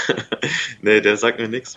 nee, 0.82 1.00
der 1.00 1.16
sagt 1.16 1.38
mir 1.38 1.48
nichts. 1.48 1.76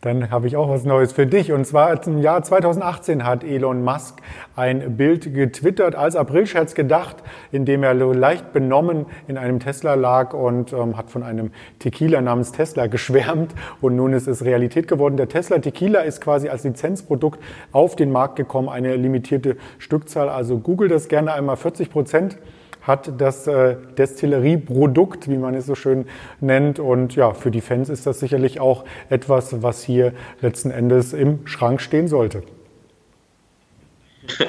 Dann 0.00 0.30
habe 0.30 0.46
ich 0.46 0.56
auch 0.56 0.68
was 0.68 0.84
Neues 0.84 1.12
für 1.12 1.26
dich. 1.26 1.52
Und 1.52 1.66
zwar 1.66 2.06
im 2.06 2.18
Jahr 2.18 2.42
2018 2.42 3.24
hat 3.24 3.44
Elon 3.44 3.82
Musk 3.82 4.20
ein 4.54 4.96
Bild 4.96 5.34
getwittert, 5.34 5.94
als 5.94 6.16
Aprilscherz 6.16 6.74
gedacht, 6.74 7.16
in 7.52 7.64
dem 7.64 7.82
er 7.82 7.94
leicht 7.94 8.52
benommen 8.52 9.06
in 9.28 9.38
einem 9.38 9.60
Tesla 9.60 9.94
lag 9.94 10.32
und 10.32 10.72
ähm, 10.72 10.96
hat 10.96 11.10
von 11.10 11.22
einem 11.22 11.50
Tequila 11.78 12.20
namens 12.20 12.52
Tesla 12.52 12.86
geschwärmt. 12.86 13.54
Und 13.80 13.96
nun 13.96 14.12
ist 14.12 14.26
es 14.26 14.44
Realität 14.44 14.88
geworden. 14.88 15.16
Der 15.16 15.28
Tesla 15.28 15.58
Tequila 15.58 16.00
ist 16.00 16.20
quasi 16.20 16.48
als 16.48 16.64
Lizenzprodukt 16.64 17.40
auf 17.72 17.96
den 17.96 18.12
Markt 18.12 18.36
gekommen, 18.36 18.68
eine 18.68 18.96
limitierte 18.96 19.56
Stückzahl. 19.78 20.28
Also 20.28 20.58
google 20.58 20.88
das 20.88 21.08
gerne 21.08 21.32
einmal 21.32 21.56
40 21.56 21.90
Prozent 21.90 22.38
hat 22.86 23.20
das 23.20 23.46
äh, 23.48 23.76
Destillerieprodukt, 23.98 25.28
wie 25.28 25.36
man 25.36 25.54
es 25.54 25.66
so 25.66 25.74
schön 25.74 26.06
nennt. 26.40 26.78
Und 26.78 27.16
ja, 27.16 27.34
für 27.34 27.50
die 27.50 27.60
Fans 27.60 27.88
ist 27.88 28.06
das 28.06 28.20
sicherlich 28.20 28.60
auch 28.60 28.84
etwas, 29.10 29.62
was 29.62 29.82
hier 29.82 30.12
letzten 30.40 30.70
Endes 30.70 31.12
im 31.12 31.46
Schrank 31.46 31.80
stehen 31.80 32.08
sollte. 32.08 32.42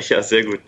Ja, 0.09 0.23
sehr 0.23 0.43
gut. 0.43 0.59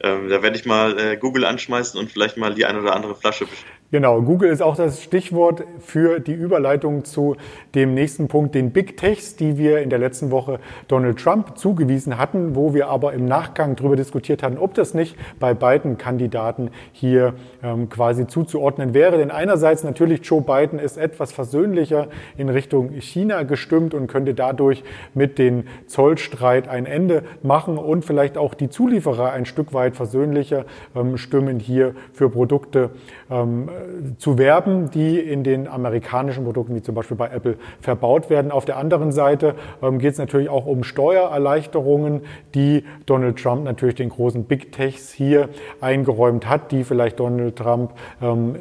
Ähm, 0.00 0.28
da 0.28 0.42
werde 0.42 0.56
ich 0.56 0.66
mal 0.66 0.98
äh, 0.98 1.16
Google 1.16 1.44
anschmeißen 1.44 2.00
und 2.00 2.10
vielleicht 2.10 2.36
mal 2.36 2.52
die 2.52 2.64
eine 2.64 2.80
oder 2.80 2.96
andere 2.96 3.14
Flasche 3.14 3.46
bestellen. 3.46 3.75
Genau, 3.92 4.20
Google 4.20 4.50
ist 4.50 4.62
auch 4.62 4.74
das 4.74 5.00
Stichwort 5.00 5.62
für 5.78 6.18
die 6.18 6.32
Überleitung 6.32 7.04
zu 7.04 7.36
dem 7.76 7.94
nächsten 7.94 8.26
Punkt, 8.26 8.56
den 8.56 8.72
Big 8.72 8.96
Techs, 8.96 9.36
die 9.36 9.58
wir 9.58 9.78
in 9.78 9.90
der 9.90 10.00
letzten 10.00 10.32
Woche 10.32 10.58
Donald 10.88 11.20
Trump 11.20 11.56
zugewiesen 11.56 12.18
hatten, 12.18 12.56
wo 12.56 12.74
wir 12.74 12.88
aber 12.88 13.12
im 13.12 13.26
Nachgang 13.26 13.76
darüber 13.76 13.94
diskutiert 13.94 14.42
hatten, 14.42 14.58
ob 14.58 14.74
das 14.74 14.92
nicht 14.92 15.14
bei 15.38 15.54
beiden 15.54 15.98
Kandidaten 15.98 16.72
hier 16.90 17.34
ähm, 17.62 17.88
quasi 17.88 18.26
zuzuordnen 18.26 18.92
wäre. 18.92 19.18
Denn 19.18 19.30
einerseits 19.30 19.84
natürlich 19.84 20.24
Joe 20.24 20.42
Biden 20.42 20.80
ist 20.80 20.98
etwas 20.98 21.30
versöhnlicher 21.30 22.08
in 22.36 22.48
Richtung 22.48 22.90
China 22.98 23.44
gestimmt 23.44 23.94
und 23.94 24.08
könnte 24.08 24.34
dadurch 24.34 24.82
mit 25.14 25.38
dem 25.38 25.62
Zollstreit 25.86 26.66
ein 26.66 26.86
Ende 26.86 27.22
machen 27.44 27.78
und 27.78 28.04
vielleicht 28.04 28.36
auch 28.36 28.54
die 28.54 28.68
Zulieferer 28.68 29.30
ein 29.30 29.46
Stück 29.46 29.72
weit 29.72 29.94
versöhnlicher 29.94 30.64
ähm, 30.96 31.16
stimmen 31.18 31.60
hier 31.60 31.94
für 32.12 32.28
Produkte 32.28 32.90
ähm, 33.30 33.70
zu 34.18 34.38
werben, 34.38 34.90
die 34.90 35.18
in 35.18 35.44
den 35.44 35.68
amerikanischen 35.68 36.44
Produkten, 36.44 36.74
wie 36.74 36.82
zum 36.82 36.94
Beispiel 36.94 37.16
bei 37.16 37.28
Apple, 37.28 37.56
verbaut 37.80 38.30
werden. 38.30 38.50
Auf 38.50 38.64
der 38.64 38.76
anderen 38.76 39.12
Seite 39.12 39.54
ähm, 39.82 39.98
geht 39.98 40.12
es 40.12 40.18
natürlich 40.18 40.48
auch 40.48 40.66
um 40.66 40.84
Steuererleichterungen, 40.84 42.22
die 42.54 42.84
Donald 43.06 43.38
Trump 43.38 43.64
natürlich 43.64 43.96
den 43.96 44.08
großen 44.08 44.44
Big 44.44 44.72
Techs 44.72 45.12
hier 45.12 45.48
eingeräumt 45.80 46.48
hat, 46.48 46.72
die 46.72 46.84
vielleicht 46.84 47.20
Donald 47.20 47.56
Trump 47.56 47.92
ähm, 48.22 48.56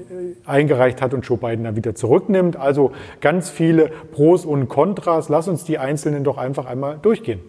eingereicht 0.45 1.01
hat 1.01 1.13
und 1.13 1.25
Joe 1.25 1.38
Biden 1.38 1.63
dann 1.63 1.75
wieder 1.75 1.95
zurücknimmt. 1.95 2.56
Also 2.58 2.91
ganz 3.21 3.49
viele 3.49 3.91
Pros 4.12 4.45
und 4.45 4.67
Kontras. 4.67 5.30
Lass 5.30 5.47
uns 5.47 5.63
die 5.63 5.78
einzelnen 5.78 6.23
doch 6.23 6.38
einfach 6.38 6.65
einmal 6.65 6.97
durchgehen. 7.01 7.39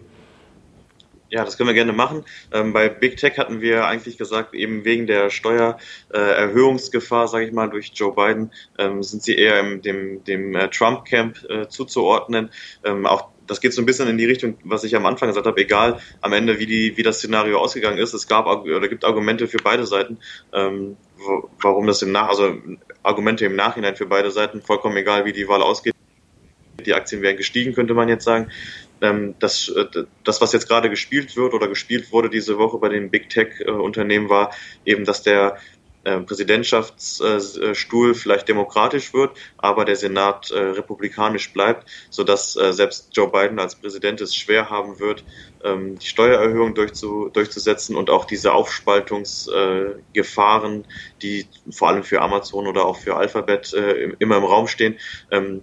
Ja, 1.29 1.43
das 1.43 1.57
können 1.57 1.67
wir 1.67 1.73
gerne 1.73 1.91
machen. 1.91 2.23
Ähm, 2.53 2.71
bei 2.71 2.87
Big 2.87 3.17
Tech 3.17 3.37
hatten 3.37 3.59
wir 3.59 3.85
eigentlich 3.85 4.17
gesagt, 4.17 4.53
eben 4.53 4.85
wegen 4.85 5.07
der 5.07 5.29
Steuererhöhungsgefahr, 5.29 7.25
äh, 7.25 7.27
sage 7.27 7.45
ich 7.45 7.51
mal, 7.51 7.69
durch 7.69 7.91
Joe 7.93 8.13
Biden, 8.13 8.51
ähm, 8.77 9.03
sind 9.03 9.23
sie 9.23 9.35
eher 9.35 9.59
im, 9.59 9.81
dem, 9.81 10.23
dem 10.23 10.55
äh, 10.55 10.69
Trump-Camp 10.69 11.43
äh, 11.49 11.67
zuzuordnen. 11.67 12.49
Ähm, 12.85 13.05
auch 13.05 13.27
das 13.45 13.61
geht 13.61 13.73
so 13.73 13.81
ein 13.81 13.85
bisschen 13.85 14.07
in 14.07 14.17
die 14.17 14.25
Richtung, 14.25 14.57
was 14.63 14.83
ich 14.83 14.95
am 14.95 15.05
Anfang 15.05 15.29
gesagt 15.29 15.47
habe, 15.47 15.59
egal 15.61 15.99
am 16.21 16.33
Ende, 16.33 16.59
wie, 16.59 16.65
die, 16.65 16.97
wie 16.97 17.03
das 17.03 17.17
Szenario 17.17 17.59
ausgegangen 17.59 17.97
ist. 17.97 18.13
Es 18.13 18.27
gab 18.27 18.45
oder 18.45 18.87
gibt 18.87 19.05
Argumente 19.05 19.47
für 19.47 19.57
beide 19.57 19.85
Seiten, 19.85 20.19
ähm, 20.53 20.97
warum 21.61 21.87
das 21.87 22.01
im 22.01 22.11
Nach, 22.11 22.27
also 22.27 22.57
Argumente 23.03 23.45
im 23.45 23.55
Nachhinein 23.55 23.95
für 23.95 24.05
beide 24.05 24.31
Seiten, 24.31 24.61
vollkommen 24.61 24.97
egal, 24.97 25.25
wie 25.25 25.33
die 25.33 25.47
Wahl 25.47 25.61
ausgeht. 25.61 25.93
Die 26.85 26.93
Aktien 26.93 27.21
wären 27.21 27.37
gestiegen, 27.37 27.73
könnte 27.73 27.93
man 27.93 28.07
jetzt 28.09 28.25
sagen 28.25 28.51
ähm, 29.01 29.35
das, 29.39 29.69
äh, 29.69 29.85
das, 30.23 30.41
was 30.41 30.53
jetzt 30.53 30.67
gerade 30.67 30.89
gespielt 30.89 31.35
wird 31.35 31.53
oder 31.53 31.67
gespielt 31.67 32.11
wurde 32.11 32.29
diese 32.29 32.57
Woche 32.57 32.77
bei 32.77 32.89
den 32.89 33.09
Big 33.09 33.29
Tech-Unternehmen, 33.29 34.29
war 34.29 34.51
eben, 34.85 35.05
dass 35.05 35.23
der 35.23 35.57
äh, 36.07 36.21
Präsidentschaftsstuhl 36.21 38.15
vielleicht 38.15 38.47
demokratisch 38.47 39.13
wird, 39.13 39.37
aber 39.57 39.83
der 39.83 39.97
Senat 39.97 40.49
äh, 40.51 40.57
republikanisch 40.57 41.51
bleibt, 41.51 41.89
sodass 42.09 42.55
äh, 42.55 42.71
selbst 42.71 43.09
Joe 43.11 43.29
Biden 43.29 43.59
als 43.59 43.75
Präsident 43.75 44.21
es 44.21 44.33
schwer 44.33 44.69
haben 44.69 44.99
wird, 44.99 45.25
ähm, 45.65 45.99
die 45.99 46.07
Steuererhöhung 46.07 46.75
durchzu, 46.75 47.29
durchzusetzen 47.33 47.97
und 47.97 48.09
auch 48.09 48.23
diese 48.23 48.53
Aufspaltungsgefahren, 48.53 50.85
die 51.21 51.45
vor 51.71 51.89
allem 51.89 52.03
für 52.03 52.21
Amazon 52.21 52.67
oder 52.67 52.85
auch 52.85 52.97
für 52.97 53.17
Alphabet 53.17 53.73
immer 54.19 54.37
im 54.37 54.45
Raum 54.45 54.67
stehen, 54.67 54.97
ähm, 55.29 55.61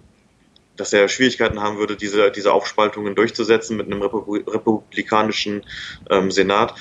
dass 0.75 0.93
er 0.93 1.07
Schwierigkeiten 1.07 1.61
haben 1.61 1.77
würde, 1.77 1.95
diese, 1.95 2.31
diese 2.31 2.53
Aufspaltungen 2.53 3.15
durchzusetzen 3.15 3.77
mit 3.77 3.87
einem 3.87 4.01
republikanischen 4.01 5.65
ähm, 6.09 6.31
Senat. 6.31 6.75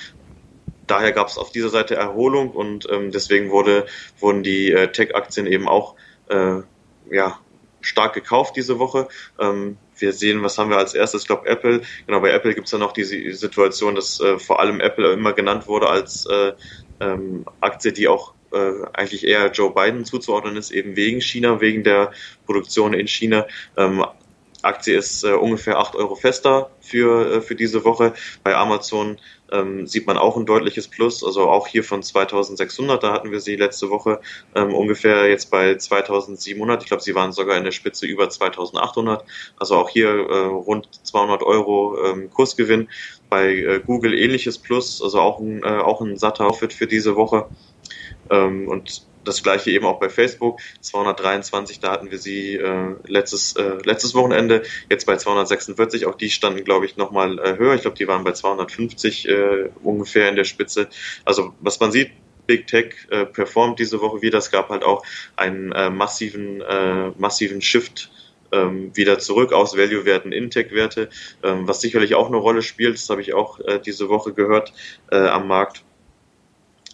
Daher 0.86 1.12
gab 1.12 1.28
es 1.28 1.38
auf 1.38 1.50
dieser 1.50 1.70
Seite 1.70 1.96
Erholung 1.96 2.50
und 2.50 2.86
ähm, 2.90 3.10
deswegen 3.10 3.50
wurde, 3.50 3.86
wurden 4.18 4.42
die 4.42 4.70
äh, 4.70 4.92
Tech-Aktien 4.92 5.46
eben 5.46 5.66
auch 5.66 5.94
äh, 6.28 6.60
ja, 7.10 7.38
stark 7.80 8.14
gekauft 8.14 8.56
diese 8.56 8.78
Woche. 8.78 9.08
Ähm, 9.38 9.78
wir 9.96 10.12
sehen, 10.12 10.42
was 10.42 10.58
haben 10.58 10.70
wir 10.70 10.78
als 10.78 10.94
erstes? 10.94 11.22
Ich 11.22 11.26
glaube 11.26 11.48
Apple. 11.48 11.82
Genau, 12.06 12.20
bei 12.20 12.30
Apple 12.30 12.54
gibt 12.54 12.66
es 12.66 12.72
ja 12.72 12.78
noch 12.78 12.92
diese 12.92 13.32
Situation, 13.32 13.94
dass 13.94 14.20
äh, 14.20 14.38
vor 14.38 14.60
allem 14.60 14.80
Apple 14.80 15.12
immer 15.12 15.32
genannt 15.32 15.66
wurde 15.68 15.88
als 15.88 16.26
äh, 16.26 16.52
ähm, 17.00 17.44
Aktie, 17.60 17.92
die 17.92 18.08
auch 18.08 18.33
äh, 18.54 18.86
eigentlich 18.92 19.26
eher 19.26 19.50
Joe 19.50 19.72
Biden 19.72 20.04
zuzuordnen 20.04 20.56
ist, 20.56 20.70
eben 20.70 20.96
wegen 20.96 21.20
China, 21.20 21.60
wegen 21.60 21.84
der 21.84 22.12
Produktion 22.46 22.94
in 22.94 23.08
China. 23.08 23.46
Ähm, 23.76 24.04
Aktie 24.64 24.96
ist 24.96 25.24
äh, 25.24 25.32
ungefähr 25.32 25.78
8 25.78 25.94
Euro 25.94 26.14
fester 26.14 26.70
für, 26.80 27.36
äh, 27.36 27.40
für 27.40 27.54
diese 27.54 27.84
Woche. 27.84 28.14
Bei 28.42 28.56
Amazon 28.56 29.18
ähm, 29.52 29.86
sieht 29.86 30.06
man 30.06 30.16
auch 30.16 30.36
ein 30.36 30.46
deutliches 30.46 30.88
Plus, 30.88 31.22
also 31.22 31.48
auch 31.50 31.66
hier 31.66 31.84
von 31.84 32.02
2600, 32.02 33.02
da 33.02 33.12
hatten 33.12 33.30
wir 33.30 33.40
sie 33.40 33.56
letzte 33.56 33.90
Woche 33.90 34.20
ähm, 34.54 34.74
ungefähr 34.74 35.28
jetzt 35.28 35.50
bei 35.50 35.74
2700. 35.76 36.82
Ich 36.82 36.88
glaube, 36.88 37.02
sie 37.02 37.14
waren 37.14 37.32
sogar 37.32 37.56
in 37.58 37.64
der 37.64 37.72
Spitze 37.72 38.06
über 38.06 38.28
2800, 38.28 39.24
also 39.58 39.76
auch 39.76 39.90
hier 39.90 40.08
äh, 40.08 40.46
rund 40.46 40.88
200 41.04 41.42
Euro 41.42 41.98
ähm, 42.04 42.30
Kursgewinn. 42.30 42.88
Bei 43.28 43.54
äh, 43.54 43.80
Google 43.84 44.14
ähnliches 44.14 44.58
Plus, 44.58 45.02
also 45.02 45.20
auch 45.20 45.40
ein, 45.40 45.62
äh, 45.62 45.66
auch 45.66 46.00
ein 46.00 46.16
satter 46.16 46.46
Outfit 46.46 46.72
für 46.72 46.86
diese 46.86 47.16
Woche. 47.16 47.48
Ähm, 48.30 48.68
und 48.68 49.06
das 49.24 49.42
gleiche 49.42 49.70
eben 49.70 49.86
auch 49.86 49.98
bei 49.98 50.08
Facebook. 50.08 50.60
223, 50.80 51.80
da 51.80 51.90
hatten 51.92 52.10
wir 52.10 52.18
sie 52.18 52.56
äh, 52.56 52.94
letztes, 53.06 53.56
äh, 53.56 53.78
letztes 53.84 54.14
Wochenende, 54.14 54.62
jetzt 54.90 55.06
bei 55.06 55.16
246. 55.16 56.06
Auch 56.06 56.14
die 56.14 56.30
standen, 56.30 56.64
glaube 56.64 56.86
ich, 56.86 56.96
nochmal 56.96 57.38
äh, 57.38 57.56
höher. 57.56 57.74
Ich 57.74 57.82
glaube, 57.82 57.96
die 57.96 58.08
waren 58.08 58.24
bei 58.24 58.32
250 58.32 59.28
äh, 59.28 59.70
ungefähr 59.82 60.28
in 60.28 60.36
der 60.36 60.44
Spitze. 60.44 60.88
Also 61.24 61.54
was 61.60 61.80
man 61.80 61.92
sieht, 61.92 62.10
Big 62.46 62.66
Tech 62.66 62.94
äh, 63.10 63.24
performt 63.24 63.78
diese 63.78 64.00
Woche 64.00 64.20
wieder. 64.20 64.38
Es 64.38 64.50
gab 64.50 64.68
halt 64.68 64.84
auch 64.84 65.04
einen 65.36 65.72
äh, 65.72 65.90
massiven, 65.90 66.60
äh, 66.60 67.10
massiven 67.16 67.62
Shift 67.62 68.10
ähm, 68.52 68.94
wieder 68.94 69.18
zurück 69.18 69.52
aus 69.52 69.76
Value-Werten 69.76 70.30
in 70.32 70.50
Tech-Werte, 70.50 71.08
ähm, 71.42 71.66
was 71.66 71.80
sicherlich 71.80 72.14
auch 72.14 72.26
eine 72.26 72.36
Rolle 72.36 72.60
spielt. 72.60 72.96
Das 72.96 73.08
habe 73.08 73.22
ich 73.22 73.32
auch 73.32 73.60
äh, 73.60 73.80
diese 73.80 74.10
Woche 74.10 74.34
gehört 74.34 74.72
äh, 75.10 75.16
am 75.16 75.48
Markt 75.48 75.82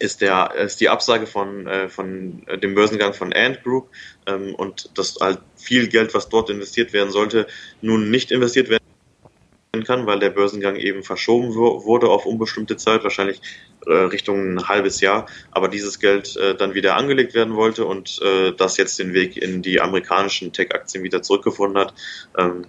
ist 0.00 0.22
der 0.22 0.54
ist 0.56 0.80
die 0.80 0.88
Absage 0.88 1.26
von 1.26 1.66
äh, 1.66 1.88
von 1.88 2.42
dem 2.62 2.74
Börsengang 2.74 3.14
von 3.14 3.32
Ant 3.32 3.62
Group 3.62 3.88
ähm, 4.26 4.54
und 4.54 4.90
dass 4.98 5.16
halt 5.20 5.38
viel 5.56 5.88
Geld, 5.88 6.14
was 6.14 6.28
dort 6.28 6.50
investiert 6.50 6.92
werden 6.92 7.10
sollte, 7.10 7.46
nun 7.80 8.10
nicht 8.10 8.32
investiert 8.32 8.68
werden 8.70 8.80
kann, 9.84 10.06
weil 10.06 10.18
der 10.18 10.30
Börsengang 10.30 10.76
eben 10.76 11.04
verschoben 11.04 11.54
wurde 11.54 12.08
auf 12.08 12.26
unbestimmte 12.26 12.76
Zeit, 12.76 13.04
wahrscheinlich 13.04 13.40
äh, 13.86 13.92
Richtung 13.92 14.54
ein 14.54 14.68
halbes 14.68 15.00
Jahr, 15.00 15.26
aber 15.52 15.68
dieses 15.68 16.00
Geld 16.00 16.36
äh, 16.36 16.56
dann 16.56 16.74
wieder 16.74 16.96
angelegt 16.96 17.34
werden 17.34 17.54
wollte 17.54 17.84
und 17.84 18.20
äh, 18.22 18.52
das 18.52 18.76
jetzt 18.78 18.98
den 18.98 19.14
Weg 19.14 19.36
in 19.36 19.62
die 19.62 19.80
amerikanischen 19.80 20.52
Tech-Aktien 20.52 21.04
wieder 21.04 21.22
zurückgefunden 21.22 21.78
hat. 21.78 21.94
Ähm, 22.36 22.66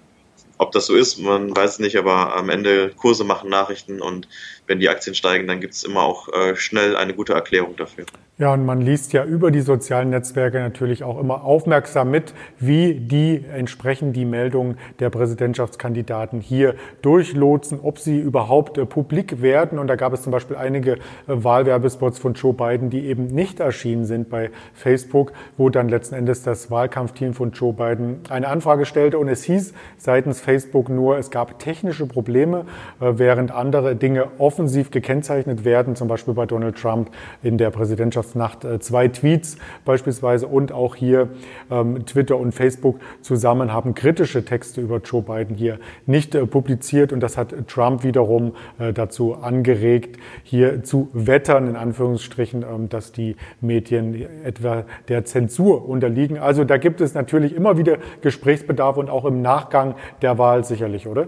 ob 0.61 0.71
das 0.71 0.85
so 0.85 0.95
ist, 0.95 1.17
man 1.17 1.55
weiß 1.55 1.79
nicht, 1.79 1.97
aber 1.97 2.35
am 2.35 2.49
Ende 2.49 2.89
Kurse 2.95 3.23
machen 3.23 3.49
Nachrichten 3.49 3.99
und 3.99 4.27
wenn 4.67 4.79
die 4.79 4.89
Aktien 4.89 5.15
steigen, 5.15 5.47
dann 5.47 5.59
gibt 5.59 5.73
es 5.73 5.83
immer 5.83 6.03
auch 6.03 6.31
äh, 6.31 6.55
schnell 6.55 6.95
eine 6.95 7.15
gute 7.15 7.33
Erklärung 7.33 7.75
dafür. 7.75 8.05
Ja, 8.41 8.53
und 8.53 8.65
man 8.65 8.81
liest 8.81 9.13
ja 9.13 9.23
über 9.23 9.51
die 9.51 9.61
sozialen 9.61 10.09
Netzwerke 10.09 10.57
natürlich 10.57 11.03
auch 11.03 11.19
immer 11.19 11.43
aufmerksam 11.43 12.09
mit, 12.09 12.33
wie 12.57 12.95
die 12.95 13.45
entsprechend 13.55 14.15
die 14.15 14.25
Meldungen 14.25 14.79
der 14.99 15.11
Präsidentschaftskandidaten 15.11 16.41
hier 16.41 16.73
durchlotsen, 17.03 17.79
ob 17.83 17.99
sie 17.99 18.17
überhaupt 18.17 18.79
äh, 18.79 18.87
publik 18.87 19.43
werden. 19.43 19.77
Und 19.77 19.85
da 19.85 19.95
gab 19.95 20.11
es 20.11 20.23
zum 20.23 20.31
Beispiel 20.31 20.57
einige 20.57 20.93
äh, 20.93 20.97
Wahlwerbespots 21.27 22.17
von 22.17 22.33
Joe 22.33 22.51
Biden, 22.51 22.89
die 22.89 23.05
eben 23.05 23.27
nicht 23.27 23.59
erschienen 23.59 24.05
sind 24.05 24.31
bei 24.31 24.49
Facebook, 24.73 25.33
wo 25.55 25.69
dann 25.69 25.87
letzten 25.87 26.15
Endes 26.15 26.41
das 26.41 26.71
Wahlkampfteam 26.71 27.35
von 27.35 27.51
Joe 27.51 27.73
Biden 27.73 28.21
eine 28.29 28.47
Anfrage 28.47 28.87
stellte. 28.87 29.19
Und 29.19 29.27
es 29.27 29.43
hieß 29.43 29.75
seitens 29.99 30.41
Facebook 30.41 30.89
nur, 30.89 31.19
es 31.19 31.29
gab 31.29 31.59
technische 31.59 32.07
Probleme, 32.07 32.65
äh, 33.01 33.11
während 33.17 33.51
andere 33.51 33.95
Dinge 33.95 34.29
offensiv 34.39 34.89
gekennzeichnet 34.89 35.63
werden, 35.63 35.95
zum 35.95 36.07
Beispiel 36.07 36.33
bei 36.33 36.47
Donald 36.47 36.75
Trump 36.75 37.11
in 37.43 37.59
der 37.59 37.69
Präsidentschafts 37.69 38.30
Nacht 38.35 38.65
äh, 38.65 38.79
zwei 38.79 39.07
Tweets 39.07 39.57
beispielsweise 39.85 40.47
und 40.47 40.71
auch 40.71 40.95
hier 40.95 41.29
ähm, 41.69 42.05
Twitter 42.05 42.37
und 42.37 42.53
Facebook 42.53 42.99
zusammen 43.21 43.73
haben 43.73 43.95
kritische 43.95 44.45
Texte 44.45 44.81
über 44.81 44.97
Joe 44.97 45.21
Biden 45.21 45.55
hier 45.55 45.79
nicht 46.05 46.35
äh, 46.35 46.45
publiziert 46.45 47.13
und 47.13 47.19
das 47.21 47.37
hat 47.37 47.53
Trump 47.67 48.03
wiederum 48.03 48.53
äh, 48.79 48.93
dazu 48.93 49.35
angeregt, 49.35 50.17
hier 50.43 50.83
zu 50.83 51.09
wettern, 51.13 51.67
in 51.67 51.75
Anführungsstrichen, 51.75 52.63
ähm, 52.63 52.89
dass 52.89 53.11
die 53.11 53.35
Medien 53.59 54.25
etwa 54.43 54.83
der 55.07 55.25
Zensur 55.25 55.87
unterliegen. 55.87 56.37
Also 56.37 56.63
da 56.63 56.77
gibt 56.77 57.01
es 57.01 57.13
natürlich 57.13 57.55
immer 57.55 57.77
wieder 57.77 57.97
Gesprächsbedarf 58.21 58.97
und 58.97 59.09
auch 59.09 59.25
im 59.25 59.41
Nachgang 59.41 59.95
der 60.21 60.37
Wahl 60.37 60.63
sicherlich, 60.63 61.07
oder? 61.07 61.27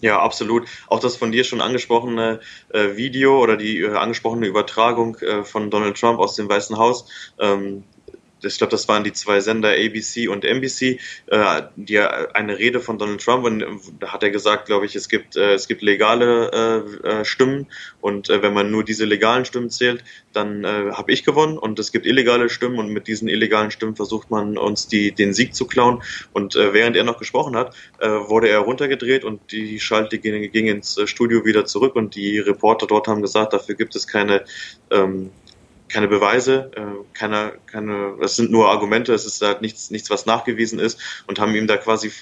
Ja, 0.00 0.20
absolut. 0.20 0.68
Auch 0.86 1.00
das 1.00 1.16
von 1.16 1.32
dir 1.32 1.42
schon 1.42 1.60
angesprochene 1.60 2.40
äh, 2.68 2.96
Video 2.96 3.42
oder 3.42 3.56
die 3.56 3.80
äh, 3.80 3.94
angesprochene 3.96 4.46
Übertragung 4.46 5.16
äh, 5.16 5.42
von 5.42 5.70
Donald 5.70 5.98
Trump 5.98 6.20
aus 6.20 6.36
dem 6.36 6.48
Weißen 6.48 6.78
Haus, 6.78 7.08
ähm, 7.40 7.82
ich 8.42 8.58
glaube, 8.58 8.70
das 8.70 8.88
waren 8.88 9.04
die 9.04 9.12
zwei 9.12 9.40
Sender 9.40 9.70
ABC 9.70 10.28
und 10.28 10.44
NBC, 10.44 10.98
äh, 11.26 11.62
die 11.76 11.98
eine 11.98 12.58
Rede 12.58 12.80
von 12.80 12.98
Donald 12.98 13.22
Trump 13.22 13.44
und 13.44 13.64
da 14.00 14.12
hat 14.12 14.22
er 14.22 14.30
gesagt, 14.30 14.66
glaube 14.66 14.86
ich, 14.86 14.94
es 14.96 15.08
gibt 15.08 15.36
äh, 15.36 15.54
es 15.54 15.68
gibt 15.68 15.82
legale 15.82 16.50
äh, 17.02 17.08
äh 17.08 17.24
Stimmen. 17.24 17.66
Und 18.00 18.30
äh, 18.30 18.42
wenn 18.42 18.54
man 18.54 18.70
nur 18.70 18.84
diese 18.84 19.04
legalen 19.04 19.44
Stimmen 19.44 19.70
zählt, 19.70 20.04
dann 20.32 20.64
äh, 20.64 20.92
habe 20.92 21.12
ich 21.12 21.24
gewonnen. 21.24 21.58
Und 21.58 21.78
es 21.78 21.92
gibt 21.92 22.06
illegale 22.06 22.48
Stimmen. 22.48 22.78
Und 22.78 22.90
mit 22.90 23.06
diesen 23.06 23.28
illegalen 23.28 23.70
Stimmen 23.70 23.96
versucht 23.96 24.30
man 24.30 24.56
uns 24.56 24.88
die 24.88 25.12
den 25.12 25.34
Sieg 25.34 25.54
zu 25.54 25.66
klauen. 25.66 26.02
Und 26.32 26.56
äh, 26.56 26.72
während 26.72 26.96
er 26.96 27.04
noch 27.04 27.18
gesprochen 27.18 27.56
hat, 27.56 27.74
äh, 27.98 28.08
wurde 28.08 28.48
er 28.48 28.60
runtergedreht. 28.60 29.24
Und 29.24 29.52
die 29.52 29.80
Schalte 29.80 30.18
ging, 30.18 30.50
ging 30.52 30.66
ins 30.66 30.98
Studio 31.06 31.44
wieder 31.44 31.66
zurück. 31.66 31.96
Und 31.96 32.14
die 32.14 32.38
Reporter 32.38 32.86
dort 32.86 33.08
haben 33.08 33.22
gesagt, 33.22 33.52
dafür 33.52 33.74
gibt 33.74 33.94
es 33.96 34.06
keine 34.06 34.44
ähm, 34.90 35.30
keine 35.88 36.08
Beweise, 36.08 36.70
äh, 36.76 37.04
keine, 37.14 37.52
keine, 37.66 38.16
das 38.20 38.36
sind 38.36 38.50
nur 38.50 38.70
Argumente, 38.70 39.12
es 39.12 39.24
ist 39.24 39.42
halt 39.42 39.62
nichts, 39.62 39.90
nichts, 39.90 40.10
was 40.10 40.26
nachgewiesen 40.26 40.78
ist 40.78 41.00
und 41.26 41.38
haben 41.38 41.54
ihm 41.54 41.66
da 41.66 41.76
quasi 41.76 42.12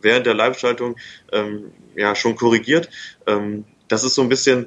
während 0.00 0.26
der 0.26 0.34
Live-Schaltung 0.34 0.96
ähm, 1.32 1.72
ja 1.96 2.14
schon 2.14 2.36
korrigiert. 2.36 2.88
Ähm, 3.26 3.64
das 3.88 4.04
ist 4.04 4.14
so 4.14 4.22
ein 4.22 4.28
bisschen, 4.28 4.66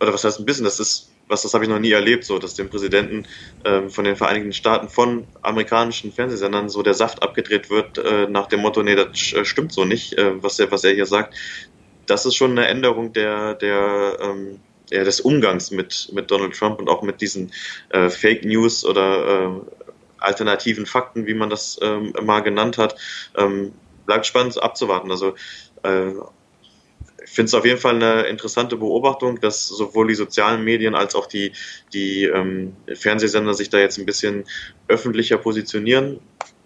oder 0.00 0.12
was 0.12 0.24
heißt 0.24 0.38
ein 0.38 0.46
bisschen, 0.46 0.64
das 0.64 0.80
ist 0.80 1.10
was 1.30 1.42
das 1.42 1.54
habe 1.54 1.64
ich 1.64 1.70
noch 1.70 1.78
nie 1.78 1.92
erlebt, 1.92 2.24
so 2.24 2.38
dass 2.38 2.54
dem 2.54 2.68
Präsidenten 2.68 3.24
ähm, 3.64 3.88
von 3.88 4.04
den 4.04 4.16
Vereinigten 4.16 4.52
Staaten 4.52 4.88
von 4.88 5.26
amerikanischen 5.42 6.12
Fernsehsendern 6.12 6.68
so 6.68 6.82
der 6.82 6.94
Saft 6.94 7.22
abgedreht 7.22 7.70
wird 7.70 7.98
äh, 7.98 8.26
nach 8.28 8.48
dem 8.48 8.60
Motto, 8.60 8.82
nee, 8.82 8.96
das 8.96 9.16
stimmt 9.16 9.72
so 9.72 9.84
nicht, 9.84 10.18
äh, 10.18 10.42
was 10.42 10.58
er 10.58 10.70
was 10.72 10.84
er 10.84 10.92
hier 10.92 11.06
sagt. 11.06 11.34
Das 12.06 12.26
ist 12.26 12.34
schon 12.34 12.50
eine 12.50 12.66
Änderung 12.66 13.12
der 13.12 13.54
der 13.54 14.18
ähm, 14.20 14.60
ja, 14.90 15.04
des 15.04 15.20
Umgangs 15.20 15.70
mit 15.70 16.10
mit 16.12 16.30
Donald 16.30 16.54
Trump 16.54 16.80
und 16.80 16.88
auch 16.88 17.02
mit 17.02 17.20
diesen 17.20 17.52
äh, 17.90 18.08
Fake 18.08 18.44
News 18.44 18.84
oder 18.84 19.46
äh, 19.46 19.60
alternativen 20.18 20.86
Fakten, 20.86 21.26
wie 21.26 21.34
man 21.34 21.50
das 21.50 21.78
ähm, 21.82 22.12
mal 22.22 22.40
genannt 22.40 22.78
hat. 22.78 22.96
Ähm, 23.36 23.72
bleibt 24.06 24.26
spannend 24.26 24.62
abzuwarten. 24.62 25.10
Also 25.10 25.34
äh, 25.82 26.10
ich 27.24 27.30
finde 27.30 27.46
es 27.46 27.54
auf 27.54 27.64
jeden 27.64 27.78
Fall 27.78 27.94
eine 27.94 28.22
interessante 28.22 28.76
Beobachtung, 28.76 29.40
dass 29.40 29.68
sowohl 29.68 30.08
die 30.08 30.14
sozialen 30.14 30.64
Medien 30.64 30.94
als 30.94 31.14
auch 31.14 31.26
die, 31.26 31.52
die 31.92 32.24
ähm, 32.24 32.74
Fernsehsender 32.92 33.54
sich 33.54 33.70
da 33.70 33.78
jetzt 33.78 33.98
ein 33.98 34.06
bisschen 34.06 34.44
öffentlicher 34.88 35.38
positionieren. 35.38 36.20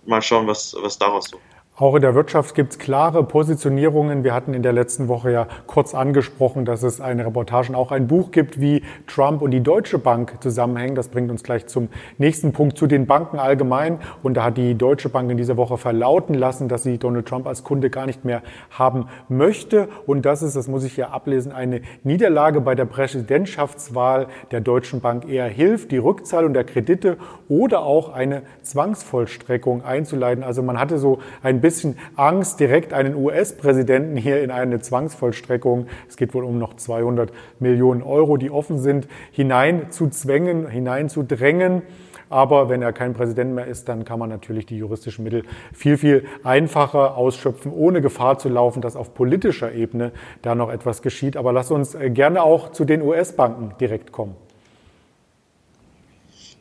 Mal 0.06 0.22
schauen, 0.22 0.46
was, 0.46 0.74
was 0.78 0.98
daraus 0.98 1.28
so 1.28 1.40
auch 1.76 1.96
in 1.96 2.02
der 2.02 2.14
Wirtschaft 2.14 2.54
gibt 2.54 2.72
es 2.72 2.78
klare 2.78 3.24
Positionierungen. 3.24 4.22
Wir 4.22 4.32
hatten 4.32 4.54
in 4.54 4.62
der 4.62 4.72
letzten 4.72 5.08
Woche 5.08 5.32
ja 5.32 5.48
kurz 5.66 5.92
angesprochen, 5.92 6.64
dass 6.64 6.84
es 6.84 7.00
eine 7.00 7.26
Reportage 7.26 7.70
und 7.70 7.74
auch 7.74 7.90
ein 7.90 8.06
Buch 8.06 8.30
gibt, 8.30 8.60
wie 8.60 8.82
Trump 9.08 9.42
und 9.42 9.50
die 9.50 9.60
Deutsche 9.60 9.98
Bank 9.98 10.36
zusammenhängen. 10.40 10.94
Das 10.94 11.08
bringt 11.08 11.32
uns 11.32 11.42
gleich 11.42 11.66
zum 11.66 11.88
nächsten 12.16 12.52
Punkt, 12.52 12.78
zu 12.78 12.86
den 12.86 13.06
Banken 13.06 13.40
allgemein. 13.40 13.98
Und 14.22 14.34
da 14.34 14.44
hat 14.44 14.56
die 14.56 14.76
Deutsche 14.76 15.08
Bank 15.08 15.28
in 15.32 15.36
dieser 15.36 15.56
Woche 15.56 15.76
verlauten 15.76 16.34
lassen, 16.34 16.68
dass 16.68 16.84
sie 16.84 16.96
Donald 16.96 17.26
Trump 17.26 17.48
als 17.48 17.64
Kunde 17.64 17.90
gar 17.90 18.06
nicht 18.06 18.24
mehr 18.24 18.42
haben 18.70 19.08
möchte. 19.28 19.88
Und 20.06 20.24
das 20.24 20.42
ist, 20.42 20.54
das 20.54 20.68
muss 20.68 20.84
ich 20.84 20.92
hier 20.92 21.12
ablesen, 21.12 21.50
eine 21.50 21.80
Niederlage 22.04 22.60
bei 22.60 22.76
der 22.76 22.84
Präsidentschaftswahl 22.84 24.28
der 24.52 24.60
Deutschen 24.60 25.00
Bank 25.00 25.28
eher 25.28 25.48
hilft, 25.48 25.90
die 25.90 25.98
Rückzahlung 25.98 26.54
der 26.54 26.62
Kredite 26.62 27.16
oder 27.48 27.82
auch 27.82 28.12
eine 28.12 28.42
Zwangsvollstreckung 28.62 29.84
einzuleiten. 29.84 30.44
Also 30.44 30.62
man 30.62 30.78
hatte 30.78 30.98
so 30.98 31.18
ein 31.42 31.63
bisschen 31.64 31.98
Angst, 32.14 32.60
direkt 32.60 32.92
einen 32.92 33.14
US-Präsidenten 33.16 34.18
hier 34.18 34.42
in 34.42 34.50
eine 34.50 34.80
Zwangsvollstreckung, 34.80 35.86
es 36.06 36.18
geht 36.18 36.34
wohl 36.34 36.44
um 36.44 36.58
noch 36.58 36.74
200 36.74 37.32
Millionen 37.58 38.02
Euro, 38.02 38.36
die 38.36 38.50
offen 38.50 38.78
sind, 38.78 39.08
hinein 39.32 39.90
zu 39.90 40.08
zwängen, 40.08 40.68
hinein 40.68 41.08
zu 41.08 41.22
drängen. 41.22 41.80
Aber 42.28 42.68
wenn 42.68 42.82
er 42.82 42.92
kein 42.92 43.14
Präsident 43.14 43.54
mehr 43.54 43.66
ist, 43.66 43.88
dann 43.88 44.04
kann 44.04 44.18
man 44.18 44.28
natürlich 44.28 44.66
die 44.66 44.76
juristischen 44.76 45.24
Mittel 45.24 45.44
viel, 45.72 45.96
viel 45.96 46.26
einfacher 46.42 47.16
ausschöpfen, 47.16 47.72
ohne 47.72 48.02
Gefahr 48.02 48.38
zu 48.38 48.50
laufen, 48.50 48.82
dass 48.82 48.94
auf 48.94 49.14
politischer 49.14 49.72
Ebene 49.72 50.12
da 50.42 50.54
noch 50.54 50.70
etwas 50.70 51.00
geschieht. 51.00 51.36
Aber 51.36 51.52
lass 51.52 51.70
uns 51.70 51.94
äh, 51.94 52.10
gerne 52.10 52.42
auch 52.42 52.72
zu 52.72 52.84
den 52.84 53.00
US-Banken 53.00 53.72
direkt 53.80 54.12
kommen. 54.12 54.36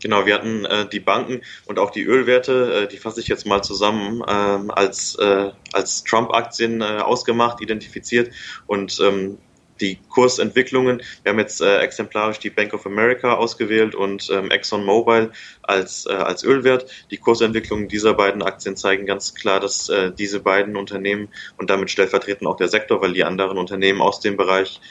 Genau, 0.03 0.25
wir 0.25 0.35
hatten 0.35 0.65
äh, 0.65 0.85
die 0.85 0.99
Banken 0.99 1.41
und 1.65 1.79
auch 1.79 1.89
die 1.89 2.03
Ölwerte, 2.03 2.83
äh, 2.83 2.87
die 2.89 2.97
fasse 2.97 3.21
ich 3.21 3.29
jetzt 3.29 3.45
mal 3.45 3.61
zusammen, 3.61 4.21
äh, 4.21 4.71
als, 4.73 5.15
äh, 5.15 5.51
als 5.71 6.03
Trump-Aktien 6.03 6.81
äh, 6.81 6.99
ausgemacht, 6.99 7.61
identifiziert 7.61 8.29
und 8.67 8.99
ähm, 9.01 9.37
die 9.79 9.99
Kursentwicklungen. 10.09 11.01
Wir 11.23 11.31
haben 11.31 11.39
jetzt 11.39 11.61
äh, 11.61 11.77
exemplarisch 11.79 12.39
die 12.39 12.49
Bank 12.49 12.73
of 12.73 12.85
America 12.85 13.35
ausgewählt 13.35 13.95
und 13.95 14.29
ähm, 14.29 14.51
ExxonMobil 14.51 15.31
als, 15.61 16.05
äh, 16.05 16.13
als 16.13 16.43
Ölwert. 16.43 16.91
Die 17.09 17.17
Kursentwicklungen 17.17 17.87
dieser 17.87 18.13
beiden 18.13 18.43
Aktien 18.43 18.75
zeigen 18.75 19.05
ganz 19.05 19.33
klar, 19.33 19.61
dass 19.61 19.87
äh, 19.87 20.11
diese 20.11 20.41
beiden 20.41 20.75
Unternehmen 20.75 21.29
und 21.57 21.69
damit 21.69 21.89
stellvertretend 21.89 22.45
auch 22.47 22.57
der 22.57 22.67
Sektor, 22.67 23.01
weil 23.01 23.13
die 23.13 23.23
anderen 23.23 23.57
Unternehmen 23.57 24.01
aus 24.01 24.19
dem 24.19 24.35
Bereich 24.35 24.81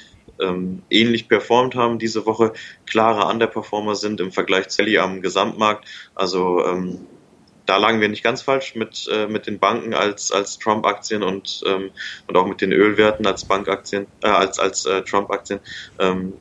ähm, 0.41 0.83
ähnlich 0.91 1.29
performt 1.29 1.75
haben 1.75 1.99
diese 1.99 2.27
Woche, 2.27 2.53
klare 2.87 3.31
Underperformer 3.31 3.95
sind 3.95 4.21
im 4.21 4.33
Vergleich 4.33 4.69
zu 4.69 4.83
Ellie 4.83 5.01
am 5.01 5.23
Gesamtmarkt. 5.23 5.87
Also 6.15 6.65
ähm, 6.65 7.07
da 7.67 7.77
lagen 7.77 8.01
wir 8.01 8.09
nicht 8.09 8.25
ganz 8.25 8.43
falsch 8.43 8.75
mit, 8.75 9.09
äh, 9.13 9.27
mit 9.27 9.47
den 9.47 9.59
Banken 9.59 9.95
als, 9.95 10.33
als 10.33 10.59
Trump-Aktien 10.59 11.23
und, 11.23 11.63
ähm, 11.67 11.91
und 12.27 12.37
auch 12.37 12.47
mit 12.47 12.61
den 12.61 12.73
Ölwerten 12.73 13.27
als 13.27 13.45
Bankaktien, 13.45 14.07
äh, 14.23 14.29
als, 14.29 14.59
als 14.59 14.85
äh, 14.87 15.03
Trump-Aktien, 15.03 15.61
ähm, 15.99 16.35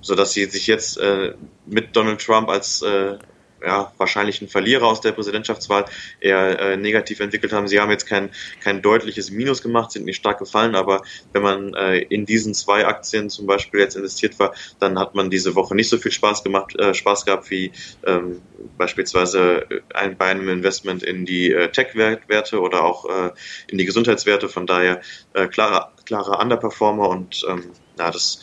sodass 0.00 0.32
sie 0.32 0.44
sich 0.46 0.66
jetzt 0.66 0.98
äh, 0.98 1.34
mit 1.66 1.94
Donald 1.94 2.24
Trump 2.24 2.48
als 2.48 2.82
äh, 2.82 3.18
ja, 3.64 3.92
wahrscheinlichen 3.96 4.48
Verlierer 4.48 4.86
aus 4.86 5.00
der 5.00 5.12
Präsidentschaftswahl 5.12 5.84
eher 6.20 6.58
äh, 6.58 6.76
negativ 6.76 7.20
entwickelt 7.20 7.52
haben. 7.52 7.68
Sie 7.68 7.80
haben 7.80 7.90
jetzt 7.90 8.06
kein, 8.06 8.30
kein 8.62 8.82
deutliches 8.82 9.30
Minus 9.30 9.62
gemacht, 9.62 9.92
sind 9.92 10.04
nicht 10.04 10.16
stark 10.16 10.38
gefallen, 10.38 10.74
aber 10.74 11.02
wenn 11.32 11.42
man 11.42 11.74
äh, 11.74 11.98
in 11.98 12.26
diesen 12.26 12.54
zwei 12.54 12.86
Aktien 12.86 13.30
zum 13.30 13.46
Beispiel 13.46 13.80
jetzt 13.80 13.96
investiert 13.96 14.38
war, 14.38 14.54
dann 14.80 14.98
hat 14.98 15.14
man 15.14 15.30
diese 15.30 15.54
Woche 15.54 15.74
nicht 15.74 15.88
so 15.88 15.98
viel 15.98 16.12
Spaß 16.12 16.44
gemacht, 16.44 16.78
äh, 16.78 16.94
Spaß 16.94 17.24
gehabt 17.24 17.50
wie 17.50 17.72
ähm, 18.06 18.42
beispielsweise 18.76 19.66
ein, 19.94 20.16
bei 20.16 20.26
einem 20.26 20.48
Investment 20.48 21.02
in 21.02 21.24
die 21.24 21.52
äh, 21.52 21.70
Tech-Werte 21.70 22.60
oder 22.60 22.84
auch 22.84 23.04
äh, 23.06 23.30
in 23.68 23.78
die 23.78 23.84
Gesundheitswerte. 23.84 24.48
Von 24.48 24.66
daher 24.66 25.00
äh, 25.32 25.46
klare, 25.46 25.88
klare 26.04 26.38
Underperformer 26.38 27.08
und 27.08 27.44
ähm, 27.48 27.72
ja, 27.98 28.10
das 28.10 28.40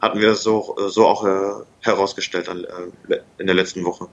hatten 0.00 0.20
wir 0.20 0.34
so, 0.34 0.76
so 0.88 1.06
auch 1.06 1.24
äh, 1.24 1.64
herausgestellt 1.80 2.48
an, 2.48 2.64
äh, 2.64 3.18
in 3.38 3.46
der 3.46 3.54
letzten 3.54 3.84
Woche. 3.84 4.08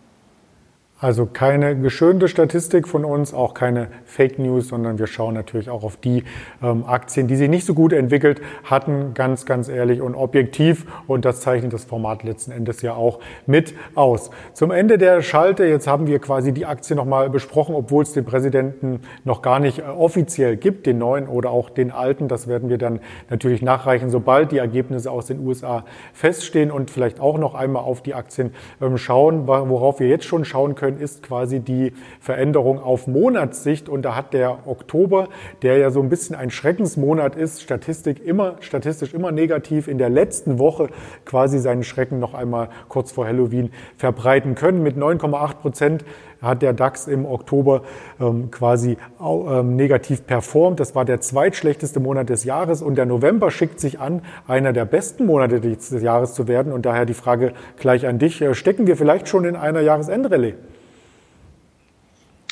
Also 1.01 1.25
keine 1.25 1.77
geschönte 1.77 2.27
Statistik 2.27 2.85
von 2.85 3.05
uns, 3.05 3.33
auch 3.33 3.53
keine 3.53 3.87
Fake 4.03 4.37
News, 4.37 4.67
sondern 4.67 4.99
wir 4.99 5.07
schauen 5.07 5.33
natürlich 5.33 5.69
auch 5.69 5.85
auf 5.85 5.95
die 5.95 6.25
ähm, 6.61 6.83
Aktien, 6.85 7.27
die 7.27 7.37
sich 7.37 7.49
nicht 7.49 7.65
so 7.65 7.73
gut 7.73 7.93
entwickelt 7.93 8.41
hatten, 8.65 9.13
ganz, 9.13 9.45
ganz 9.45 9.69
ehrlich 9.69 10.01
und 10.01 10.13
objektiv. 10.13 10.85
Und 11.07 11.23
das 11.23 11.39
zeichnet 11.39 11.71
das 11.71 11.85
Format 11.85 12.23
letzten 12.23 12.51
Endes 12.51 12.81
ja 12.81 12.95
auch 12.95 13.19
mit 13.45 13.75
aus. 13.95 14.29
Zum 14.51 14.71
Ende 14.71 14.97
der 14.97 15.21
Schalte, 15.21 15.63
jetzt 15.63 15.87
haben 15.87 16.05
wir 16.05 16.19
quasi 16.19 16.51
die 16.51 16.65
Aktie 16.65 16.97
nochmal 16.97 17.29
besprochen, 17.29 17.75
obwohl 17.75 18.03
es 18.03 18.11
den 18.11 18.25
Präsidenten 18.25 18.99
noch 19.23 19.41
gar 19.41 19.61
nicht 19.61 19.79
äh, 19.79 19.83
offiziell 19.83 20.57
gibt, 20.57 20.85
den 20.85 20.97
neuen 20.97 21.29
oder 21.29 21.51
auch 21.51 21.69
den 21.69 21.91
alten. 21.91 22.27
Das 22.27 22.49
werden 22.49 22.67
wir 22.67 22.77
dann 22.77 22.99
natürlich 23.29 23.61
nachreichen, 23.61 24.09
sobald 24.09 24.51
die 24.51 24.57
Ergebnisse 24.57 25.11
aus 25.11 25.27
den 25.27 25.47
USA 25.47 25.85
feststehen 26.11 26.71
und 26.71 26.91
vielleicht 26.91 27.21
auch 27.21 27.37
noch 27.37 27.55
einmal 27.55 27.83
auf 27.83 28.03
die 28.03 28.15
Aktien 28.15 28.51
ähm, 28.81 28.97
schauen, 28.97 29.47
worauf 29.47 30.01
wir 30.01 30.09
jetzt 30.09 30.25
schon 30.25 30.43
schauen 30.43 30.75
können 30.75 30.88
können, 30.89 31.01
ist 31.01 31.23
quasi 31.23 31.59
die 31.59 31.93
Veränderung 32.19 32.79
auf 32.79 33.07
Monatssicht. 33.07 33.89
Und 33.89 34.03
da 34.03 34.15
hat 34.15 34.33
der 34.33 34.67
Oktober, 34.67 35.27
der 35.61 35.77
ja 35.77 35.91
so 35.91 36.01
ein 36.01 36.09
bisschen 36.09 36.35
ein 36.35 36.49
Schreckensmonat 36.49 37.35
ist, 37.35 37.61
Statistik 37.61 38.25
immer, 38.25 38.55
statistisch 38.59 39.13
immer 39.13 39.31
negativ, 39.31 39.87
in 39.87 39.97
der 39.97 40.09
letzten 40.09 40.59
Woche 40.59 40.89
quasi 41.25 41.59
seinen 41.59 41.83
Schrecken 41.83 42.19
noch 42.19 42.33
einmal 42.33 42.69
kurz 42.87 43.11
vor 43.11 43.25
Halloween 43.25 43.71
verbreiten 43.97 44.55
können. 44.55 44.83
Mit 44.83 44.97
9,8 44.97 45.53
Prozent 45.55 46.05
hat 46.41 46.61
der 46.61 46.73
DAX 46.73 47.07
im 47.07 47.25
Oktober 47.25 47.81
ähm, 48.19 48.49
quasi 48.51 48.97
ähm, 49.21 49.75
negativ 49.75 50.25
performt. 50.25 50.79
Das 50.79 50.95
war 50.95 51.05
der 51.05 51.19
zweitschlechteste 51.21 51.99
Monat 51.99 52.29
des 52.29 52.43
Jahres 52.43 52.81
und 52.81 52.95
der 52.95 53.05
November 53.05 53.51
schickt 53.51 53.79
sich 53.79 53.99
an, 53.99 54.21
einer 54.47 54.73
der 54.73 54.85
besten 54.85 55.25
Monate 55.25 55.59
des 55.59 56.01
Jahres 56.01 56.33
zu 56.33 56.47
werden. 56.47 56.71
Und 56.71 56.85
daher 56.85 57.05
die 57.05 57.13
Frage 57.13 57.53
gleich 57.77 58.07
an 58.07 58.19
dich. 58.19 58.41
Äh, 58.41 58.53
stecken 58.53 58.87
wir 58.87 58.95
vielleicht 58.95 59.27
schon 59.27 59.45
in 59.45 59.55
einer 59.55 59.81
Jahresendrallye? 59.81 60.55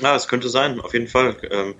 Ja, 0.02 0.16
es 0.16 0.28
könnte 0.28 0.50
sein, 0.50 0.80
auf 0.80 0.94
jeden 0.94 1.08
Fall. 1.08 1.38
Ähm, 1.52 1.76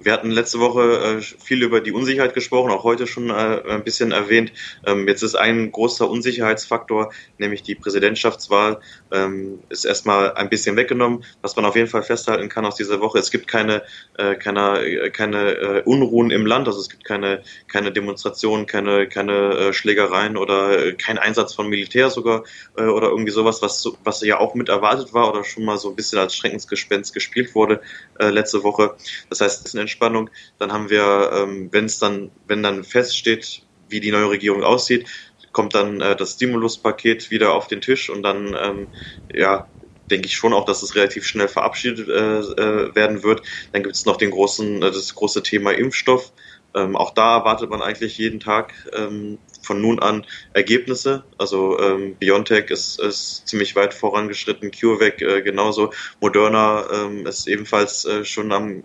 wir 0.00 0.12
hatten 0.12 0.30
letzte 0.30 0.60
Woche 0.60 1.18
äh, 1.18 1.20
viel 1.20 1.62
über 1.62 1.80
die 1.80 1.92
Unsicherheit 1.92 2.34
gesprochen, 2.34 2.70
auch 2.70 2.84
heute 2.84 3.06
schon 3.06 3.30
äh, 3.30 3.62
ein 3.68 3.84
bisschen 3.84 4.12
erwähnt. 4.12 4.52
Ähm, 4.86 5.08
jetzt 5.08 5.22
ist 5.22 5.34
ein 5.34 5.72
großer 5.72 6.08
Unsicherheitsfaktor, 6.08 7.12
nämlich 7.38 7.62
die 7.62 7.74
Präsidentschaftswahl, 7.74 8.80
ähm, 9.12 9.60
ist 9.68 9.84
erstmal 9.84 10.34
ein 10.34 10.48
bisschen 10.48 10.76
weggenommen. 10.76 11.24
Was 11.42 11.56
man 11.56 11.64
auf 11.64 11.76
jeden 11.76 11.88
Fall 11.88 12.02
festhalten 12.02 12.48
kann 12.48 12.64
aus 12.64 12.76
dieser 12.76 13.00
Woche, 13.00 13.18
es 13.18 13.30
gibt 13.30 13.48
keine, 13.48 13.82
äh, 14.16 14.34
keine, 14.36 15.10
keine 15.10 15.82
Unruhen 15.84 16.30
im 16.30 16.46
Land, 16.46 16.68
also 16.68 16.80
es 16.80 16.88
gibt 16.88 17.04
keine, 17.04 17.42
keine 17.66 17.92
Demonstrationen, 17.92 18.66
keine, 18.66 19.08
keine 19.08 19.72
Schlägereien 19.72 20.36
oder 20.36 20.92
kein 20.92 21.18
Einsatz 21.18 21.54
von 21.54 21.68
Militär 21.68 22.10
sogar 22.10 22.44
oder 22.74 23.08
irgendwie 23.08 23.30
sowas, 23.30 23.62
was, 23.62 23.88
was 24.04 24.20
ja 24.22 24.38
auch 24.38 24.54
mit 24.54 24.68
erwartet 24.68 25.12
war 25.12 25.30
oder 25.30 25.44
schon 25.44 25.64
mal 25.64 25.78
so 25.78 25.90
ein 25.90 25.96
bisschen 25.96 26.18
als 26.18 26.36
Schreckensgespenst 26.36 27.14
gespielt 27.14 27.54
wurde 27.54 27.80
letzte 28.18 28.62
Woche. 28.62 28.94
Das 29.30 29.40
heißt, 29.40 29.60
es 29.60 29.66
ist 29.66 29.74
eine 29.74 29.87
Entspannung. 29.88 30.30
Dann 30.58 30.72
haben 30.72 30.90
wir, 30.90 31.30
ähm, 31.32 31.68
wenn 31.72 31.86
es 31.86 31.98
dann, 31.98 32.30
wenn 32.46 32.62
dann 32.62 32.84
feststeht, 32.84 33.62
wie 33.88 34.00
die 34.00 34.12
neue 34.12 34.30
Regierung 34.30 34.62
aussieht, 34.62 35.08
kommt 35.52 35.74
dann 35.74 36.00
äh, 36.00 36.14
das 36.14 36.34
Stimuluspaket 36.34 37.30
wieder 37.30 37.54
auf 37.54 37.66
den 37.66 37.80
Tisch 37.80 38.10
und 38.10 38.22
dann, 38.22 38.54
ähm, 38.60 38.88
ja, 39.32 39.68
denke 40.10 40.26
ich 40.26 40.34
schon 40.36 40.52
auch, 40.52 40.64
dass 40.64 40.82
es 40.82 40.94
relativ 40.94 41.26
schnell 41.26 41.48
verabschiedet 41.48 42.08
äh, 42.08 42.38
äh, 42.38 42.94
werden 42.94 43.22
wird. 43.22 43.42
Dann 43.72 43.82
gibt 43.82 43.96
es 43.96 44.06
noch 44.06 44.16
den 44.16 44.30
großen, 44.30 44.82
äh, 44.82 44.90
das 44.90 45.14
große 45.14 45.42
Thema 45.42 45.72
Impfstoff. 45.72 46.32
Ähm, 46.74 46.96
auch 46.96 47.12
da 47.12 47.38
erwartet 47.38 47.70
man 47.70 47.82
eigentlich 47.82 48.18
jeden 48.18 48.40
Tag 48.40 48.74
ähm, 48.92 49.38
von 49.62 49.80
nun 49.80 49.98
an 49.98 50.24
Ergebnisse. 50.52 51.24
Also 51.36 51.78
ähm, 51.80 52.16
BioNTech 52.16 52.70
ist, 52.70 53.00
ist 53.00 53.46
ziemlich 53.46 53.76
weit 53.76 53.94
vorangeschritten, 53.94 54.70
CureVac 54.70 55.20
äh, 55.22 55.42
genauso, 55.42 55.92
Moderna 56.20 56.86
ähm, 56.92 57.26
ist 57.26 57.46
ebenfalls 57.48 58.04
äh, 58.04 58.24
schon 58.24 58.52
am, 58.52 58.82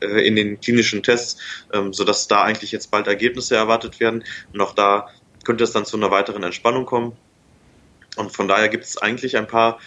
äh, 0.00 0.26
in 0.26 0.36
den 0.36 0.60
klinischen 0.60 1.02
Tests, 1.02 1.40
ähm, 1.72 1.92
sodass 1.92 2.28
da 2.28 2.42
eigentlich 2.42 2.72
jetzt 2.72 2.90
bald 2.90 3.06
Ergebnisse 3.06 3.56
erwartet 3.56 4.00
werden. 4.00 4.24
Und 4.52 4.60
auch 4.60 4.74
da 4.74 5.08
könnte 5.44 5.64
es 5.64 5.72
dann 5.72 5.86
zu 5.86 5.96
einer 5.96 6.10
weiteren 6.10 6.42
Entspannung 6.42 6.84
kommen. 6.84 7.16
Und 8.16 8.32
von 8.32 8.48
daher 8.48 8.68
gibt 8.68 8.84
es 8.84 8.98
eigentlich 8.98 9.36
ein 9.36 9.46
paar 9.46 9.78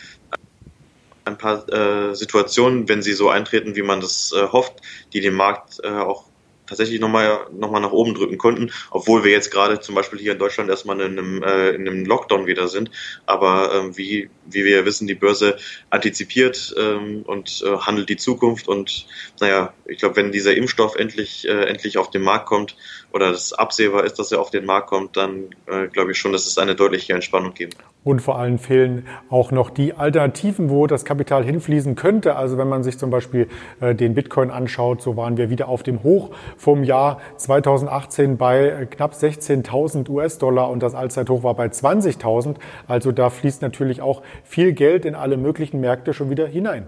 ein 1.25 1.37
paar 1.37 1.69
äh, 1.69 2.15
Situationen, 2.15 2.89
wenn 2.89 3.03
sie 3.03 3.13
so 3.13 3.29
eintreten, 3.29 3.75
wie 3.75 3.83
man 3.83 4.01
das 4.01 4.31
äh, 4.31 4.47
hofft, 4.47 4.81
die 5.13 5.21
den 5.21 5.35
Markt 5.35 5.79
äh, 5.83 5.89
auch 5.89 6.30
tatsächlich 6.71 7.01
nochmal 7.01 7.47
noch 7.51 7.69
mal 7.69 7.81
nach 7.81 7.91
oben 7.91 8.15
drücken 8.15 8.37
konnten, 8.37 8.71
obwohl 8.91 9.25
wir 9.25 9.31
jetzt 9.31 9.51
gerade 9.51 9.81
zum 9.81 9.93
Beispiel 9.93 10.19
hier 10.19 10.31
in 10.31 10.39
Deutschland 10.39 10.69
erstmal 10.69 11.01
in 11.01 11.19
einem, 11.19 11.43
äh, 11.43 11.71
in 11.71 11.81
einem 11.81 12.05
Lockdown 12.05 12.47
wieder 12.47 12.69
sind. 12.69 12.91
Aber 13.25 13.73
ähm, 13.75 13.97
wie, 13.97 14.29
wie 14.45 14.65
wir 14.65 14.85
wissen, 14.85 15.07
die 15.07 15.15
Börse 15.15 15.57
antizipiert 15.89 16.73
ähm, 16.77 17.23
und 17.23 17.63
äh, 17.65 17.77
handelt 17.77 18.09
die 18.09 18.17
Zukunft. 18.17 18.67
Und 18.67 19.05
naja, 19.39 19.73
ich 19.85 19.99
glaube, 19.99 20.15
wenn 20.15 20.31
dieser 20.31 20.55
Impfstoff 20.55 20.95
endlich, 20.95 21.47
äh, 21.47 21.65
endlich 21.65 21.97
auf 21.97 22.11
den 22.11 22.21
Markt 22.21 22.45
kommt 22.45 22.75
oder 23.11 23.31
das 23.31 23.53
absehbar 23.53 24.03
ist, 24.03 24.19
dass 24.19 24.31
er 24.31 24.39
auf 24.39 24.51
den 24.51 24.65
Markt 24.65 24.87
kommt, 24.87 25.17
dann 25.17 25.49
äh, 25.67 25.87
glaube 25.87 26.11
ich 26.11 26.17
schon, 26.17 26.31
dass 26.31 26.47
es 26.47 26.57
eine 26.57 26.75
deutliche 26.75 27.13
Entspannung 27.13 27.53
geben. 27.53 27.73
Und 28.03 28.19
vor 28.19 28.39
allem 28.39 28.57
fehlen 28.57 29.05
auch 29.29 29.51
noch 29.51 29.69
die 29.69 29.93
Alternativen, 29.93 30.71
wo 30.71 30.87
das 30.87 31.05
Kapital 31.05 31.43
hinfließen 31.43 31.93
könnte. 31.93 32.35
Also 32.35 32.57
wenn 32.57 32.67
man 32.67 32.83
sich 32.83 32.97
zum 32.97 33.11
Beispiel 33.11 33.47
äh, 33.79 33.93
den 33.93 34.15
Bitcoin 34.15 34.49
anschaut, 34.49 35.03
so 35.03 35.17
waren 35.17 35.37
wir 35.37 35.51
wieder 35.51 35.67
auf 35.67 35.83
dem 35.83 36.01
Hoch 36.01 36.31
vom 36.57 36.83
Jahr 36.83 37.21
2018 37.37 38.37
bei 38.37 38.69
äh, 38.69 38.85
knapp 38.87 39.13
16.000 39.13 40.09
US-Dollar 40.09 40.71
und 40.71 40.81
das 40.81 40.95
Allzeithoch 40.95 41.43
war 41.43 41.53
bei 41.53 41.67
20.000. 41.67 42.55
Also 42.87 43.11
da 43.11 43.29
fließt 43.29 43.61
natürlich 43.61 44.01
auch 44.01 44.23
viel 44.43 44.73
Geld 44.73 45.05
in 45.05 45.15
alle 45.15 45.37
möglichen 45.37 45.79
Märkte 45.79 46.13
schon 46.13 46.29
wieder 46.29 46.47
hinein. 46.47 46.87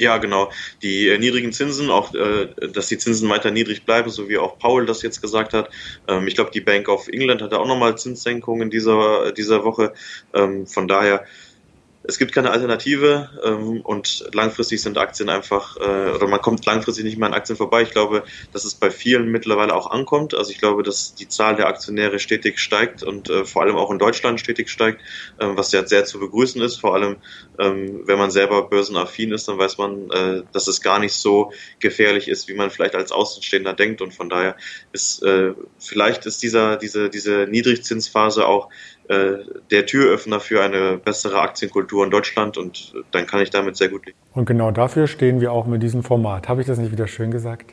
Ja, 0.00 0.16
genau. 0.16 0.50
Die 0.82 1.08
äh, 1.08 1.18
niedrigen 1.18 1.52
Zinsen, 1.52 1.90
auch 1.90 2.14
äh, 2.14 2.48
dass 2.72 2.86
die 2.86 2.96
Zinsen 2.96 3.28
weiter 3.28 3.50
niedrig 3.50 3.84
bleiben, 3.84 4.08
so 4.08 4.30
wie 4.30 4.38
auch 4.38 4.58
Paul 4.58 4.86
das 4.86 5.02
jetzt 5.02 5.20
gesagt 5.20 5.52
hat. 5.52 5.68
Ähm, 6.08 6.26
ich 6.26 6.34
glaube, 6.34 6.50
die 6.52 6.62
Bank 6.62 6.88
of 6.88 7.06
England 7.08 7.42
hatte 7.42 7.60
auch 7.60 7.66
nochmal 7.66 7.98
Zinssenkungen 7.98 8.70
dieser, 8.70 9.32
dieser 9.32 9.62
Woche. 9.62 9.92
Ähm, 10.32 10.66
von 10.66 10.88
daher 10.88 11.26
es 12.10 12.18
gibt 12.18 12.32
keine 12.32 12.50
Alternative 12.50 13.30
ähm, 13.44 13.82
und 13.82 14.24
langfristig 14.32 14.82
sind 14.82 14.98
Aktien 14.98 15.28
einfach, 15.28 15.76
äh, 15.76 16.10
oder 16.10 16.26
man 16.26 16.42
kommt 16.42 16.66
langfristig 16.66 17.04
nicht 17.04 17.18
mehr 17.18 17.28
an 17.28 17.34
Aktien 17.34 17.56
vorbei. 17.56 17.82
Ich 17.82 17.92
glaube, 17.92 18.24
dass 18.52 18.64
es 18.64 18.74
bei 18.74 18.90
vielen 18.90 19.30
mittlerweile 19.30 19.72
auch 19.74 19.92
ankommt. 19.92 20.34
Also 20.34 20.50
ich 20.50 20.58
glaube, 20.58 20.82
dass 20.82 21.14
die 21.14 21.28
Zahl 21.28 21.54
der 21.54 21.68
Aktionäre 21.68 22.18
stetig 22.18 22.58
steigt 22.58 23.04
und 23.04 23.30
äh, 23.30 23.44
vor 23.44 23.62
allem 23.62 23.76
auch 23.76 23.92
in 23.92 24.00
Deutschland 24.00 24.40
stetig 24.40 24.70
steigt, 24.70 25.00
äh, 25.38 25.46
was 25.50 25.70
ja 25.70 25.86
sehr 25.86 26.04
zu 26.04 26.18
begrüßen 26.18 26.60
ist. 26.60 26.80
Vor 26.80 26.94
allem, 26.96 27.18
ähm, 27.60 28.02
wenn 28.06 28.18
man 28.18 28.32
selber 28.32 28.68
börsenaffin 28.68 29.30
ist, 29.30 29.46
dann 29.46 29.58
weiß 29.58 29.78
man, 29.78 30.10
äh, 30.10 30.42
dass 30.52 30.66
es 30.66 30.82
gar 30.82 30.98
nicht 30.98 31.14
so 31.14 31.52
gefährlich 31.78 32.26
ist, 32.26 32.48
wie 32.48 32.54
man 32.54 32.70
vielleicht 32.70 32.96
als 32.96 33.12
Außenstehender 33.12 33.74
denkt. 33.74 34.02
Und 34.02 34.12
von 34.12 34.28
daher 34.28 34.56
ist 34.90 35.22
äh, 35.22 35.52
vielleicht 35.78 36.26
ist 36.26 36.42
dieser, 36.42 36.76
diese, 36.76 37.08
diese 37.08 37.46
Niedrigzinsphase 37.48 38.48
auch 38.48 38.68
der 39.10 39.86
Türöffner 39.86 40.38
für 40.38 40.62
eine 40.62 40.96
bessere 40.96 41.40
Aktienkultur 41.40 42.04
in 42.04 42.12
Deutschland 42.12 42.56
und 42.56 42.92
dann 43.10 43.26
kann 43.26 43.40
ich 43.40 43.50
damit 43.50 43.76
sehr 43.76 43.88
gut 43.88 44.06
leben. 44.06 44.16
Und 44.34 44.44
genau 44.44 44.70
dafür 44.70 45.08
stehen 45.08 45.40
wir 45.40 45.50
auch 45.52 45.66
mit 45.66 45.82
diesem 45.82 46.04
Format. 46.04 46.48
Habe 46.48 46.60
ich 46.60 46.68
das 46.68 46.78
nicht 46.78 46.92
wieder 46.92 47.08
schön 47.08 47.32
gesagt? 47.32 47.72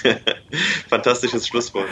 Fantastisches 0.88 1.46
Schlusswort. 1.46 1.86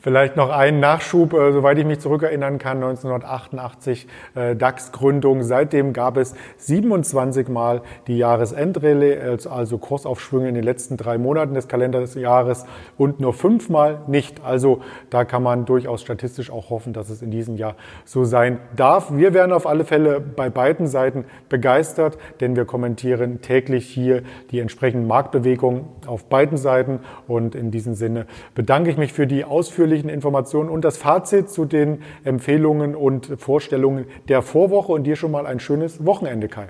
Vielleicht 0.00 0.36
noch 0.36 0.50
einen 0.50 0.80
Nachschub, 0.80 1.32
äh, 1.32 1.52
soweit 1.52 1.78
ich 1.78 1.84
mich 1.84 2.00
zurückerinnern 2.00 2.58
kann, 2.58 2.78
1988 2.78 4.06
äh, 4.34 4.56
DAX-Gründung. 4.56 5.42
Seitdem 5.42 5.92
gab 5.92 6.16
es 6.16 6.34
27 6.58 7.48
Mal 7.48 7.82
die 8.06 8.18
Jahresendrallye, 8.18 9.38
also 9.48 9.78
Kursaufschwünge 9.78 10.48
in 10.48 10.54
den 10.54 10.64
letzten 10.64 10.96
drei 10.96 11.18
Monaten 11.18 11.54
des 11.54 11.68
Kalenderjahres 11.68 12.66
und 12.96 13.20
nur 13.20 13.34
fünfmal 13.34 14.00
nicht. 14.06 14.42
Also 14.44 14.82
da 15.10 15.24
kann 15.24 15.42
man 15.42 15.64
durchaus 15.64 16.02
statistisch 16.02 16.50
auch 16.50 16.70
hoffen, 16.70 16.92
dass 16.92 17.10
es 17.10 17.22
in 17.22 17.30
diesem 17.30 17.56
Jahr 17.56 17.76
so 18.04 18.24
sein 18.24 18.58
darf. 18.76 19.12
Wir 19.12 19.34
werden 19.34 19.52
auf 19.52 19.66
alle 19.66 19.84
Fälle 19.84 20.20
bei 20.20 20.50
beiden 20.50 20.86
Seiten 20.86 21.24
begeistert, 21.48 22.18
denn 22.40 22.56
wir 22.56 22.64
kommentieren 22.64 23.40
täglich 23.40 23.86
hier 23.86 24.22
die 24.50 24.60
entsprechenden 24.60 25.06
Marktbewegungen 25.06 25.84
auf 26.06 26.24
beiden 26.24 26.56
Seiten 26.56 27.00
und 27.26 27.41
und 27.44 27.54
in 27.54 27.70
diesem 27.70 27.94
Sinne 27.94 28.26
bedanke 28.54 28.90
ich 28.90 28.96
mich 28.96 29.12
für 29.12 29.26
die 29.26 29.44
ausführlichen 29.44 30.08
Informationen 30.08 30.68
und 30.68 30.84
das 30.84 30.96
Fazit 30.96 31.50
zu 31.50 31.64
den 31.64 32.02
Empfehlungen 32.24 32.94
und 32.94 33.28
Vorstellungen 33.38 34.06
der 34.28 34.42
Vorwoche 34.42 34.92
und 34.92 35.04
dir 35.04 35.16
schon 35.16 35.30
mal 35.30 35.46
ein 35.46 35.60
schönes 35.60 36.04
Wochenende, 36.04 36.48
Kai. 36.48 36.68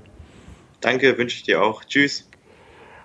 Danke, 0.80 1.16
wünsche 1.16 1.36
ich 1.36 1.42
dir 1.44 1.62
auch. 1.62 1.84
Tschüss. 1.84 2.28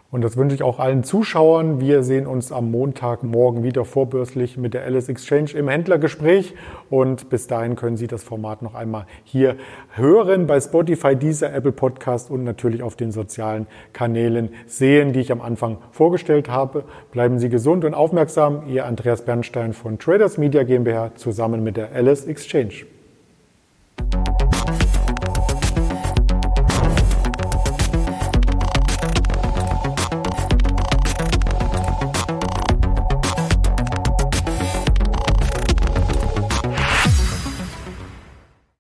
Und 0.09 0.23
das 0.23 0.37
wünsche 0.37 0.55
ich 0.55 0.63
auch 0.63 0.79
allen 0.79 1.03
Zuschauern. 1.03 1.81
Wir 1.81 2.01
sehen 2.01 2.27
uns 2.27 2.53
am 2.53 2.71
Montagmorgen 2.71 3.63
wieder 3.63 3.83
vorbörslich 3.83 4.55
mit 4.55 4.73
der 4.73 4.85
Alice 4.85 5.09
Exchange 5.09 5.51
im 5.53 5.67
Händlergespräch. 5.67 6.55
Und 6.89 7.29
bis 7.29 7.47
dahin 7.47 7.75
können 7.75 7.97
Sie 7.97 8.07
das 8.07 8.23
Format 8.23 8.61
noch 8.61 8.73
einmal 8.73 9.05
hier 9.25 9.57
hören 9.95 10.47
bei 10.47 10.61
Spotify, 10.61 11.17
dieser 11.17 11.53
Apple 11.53 11.73
Podcast 11.73 12.31
und 12.31 12.45
natürlich 12.45 12.83
auf 12.83 12.95
den 12.95 13.11
sozialen 13.11 13.67
Kanälen 13.91 14.51
sehen, 14.65 15.11
die 15.11 15.19
ich 15.19 15.31
am 15.33 15.41
Anfang 15.41 15.77
vorgestellt 15.91 16.49
habe. 16.49 16.85
Bleiben 17.11 17.37
Sie 17.37 17.49
gesund 17.49 17.83
und 17.83 17.93
aufmerksam. 17.93 18.63
Ihr 18.67 18.85
Andreas 18.85 19.25
Bernstein 19.25 19.73
von 19.73 19.99
Traders 19.99 20.37
Media 20.37 20.63
GmbH 20.63 21.15
zusammen 21.15 21.63
mit 21.65 21.75
der 21.75 21.91
Alice 21.91 22.25
Exchange. 22.25 22.85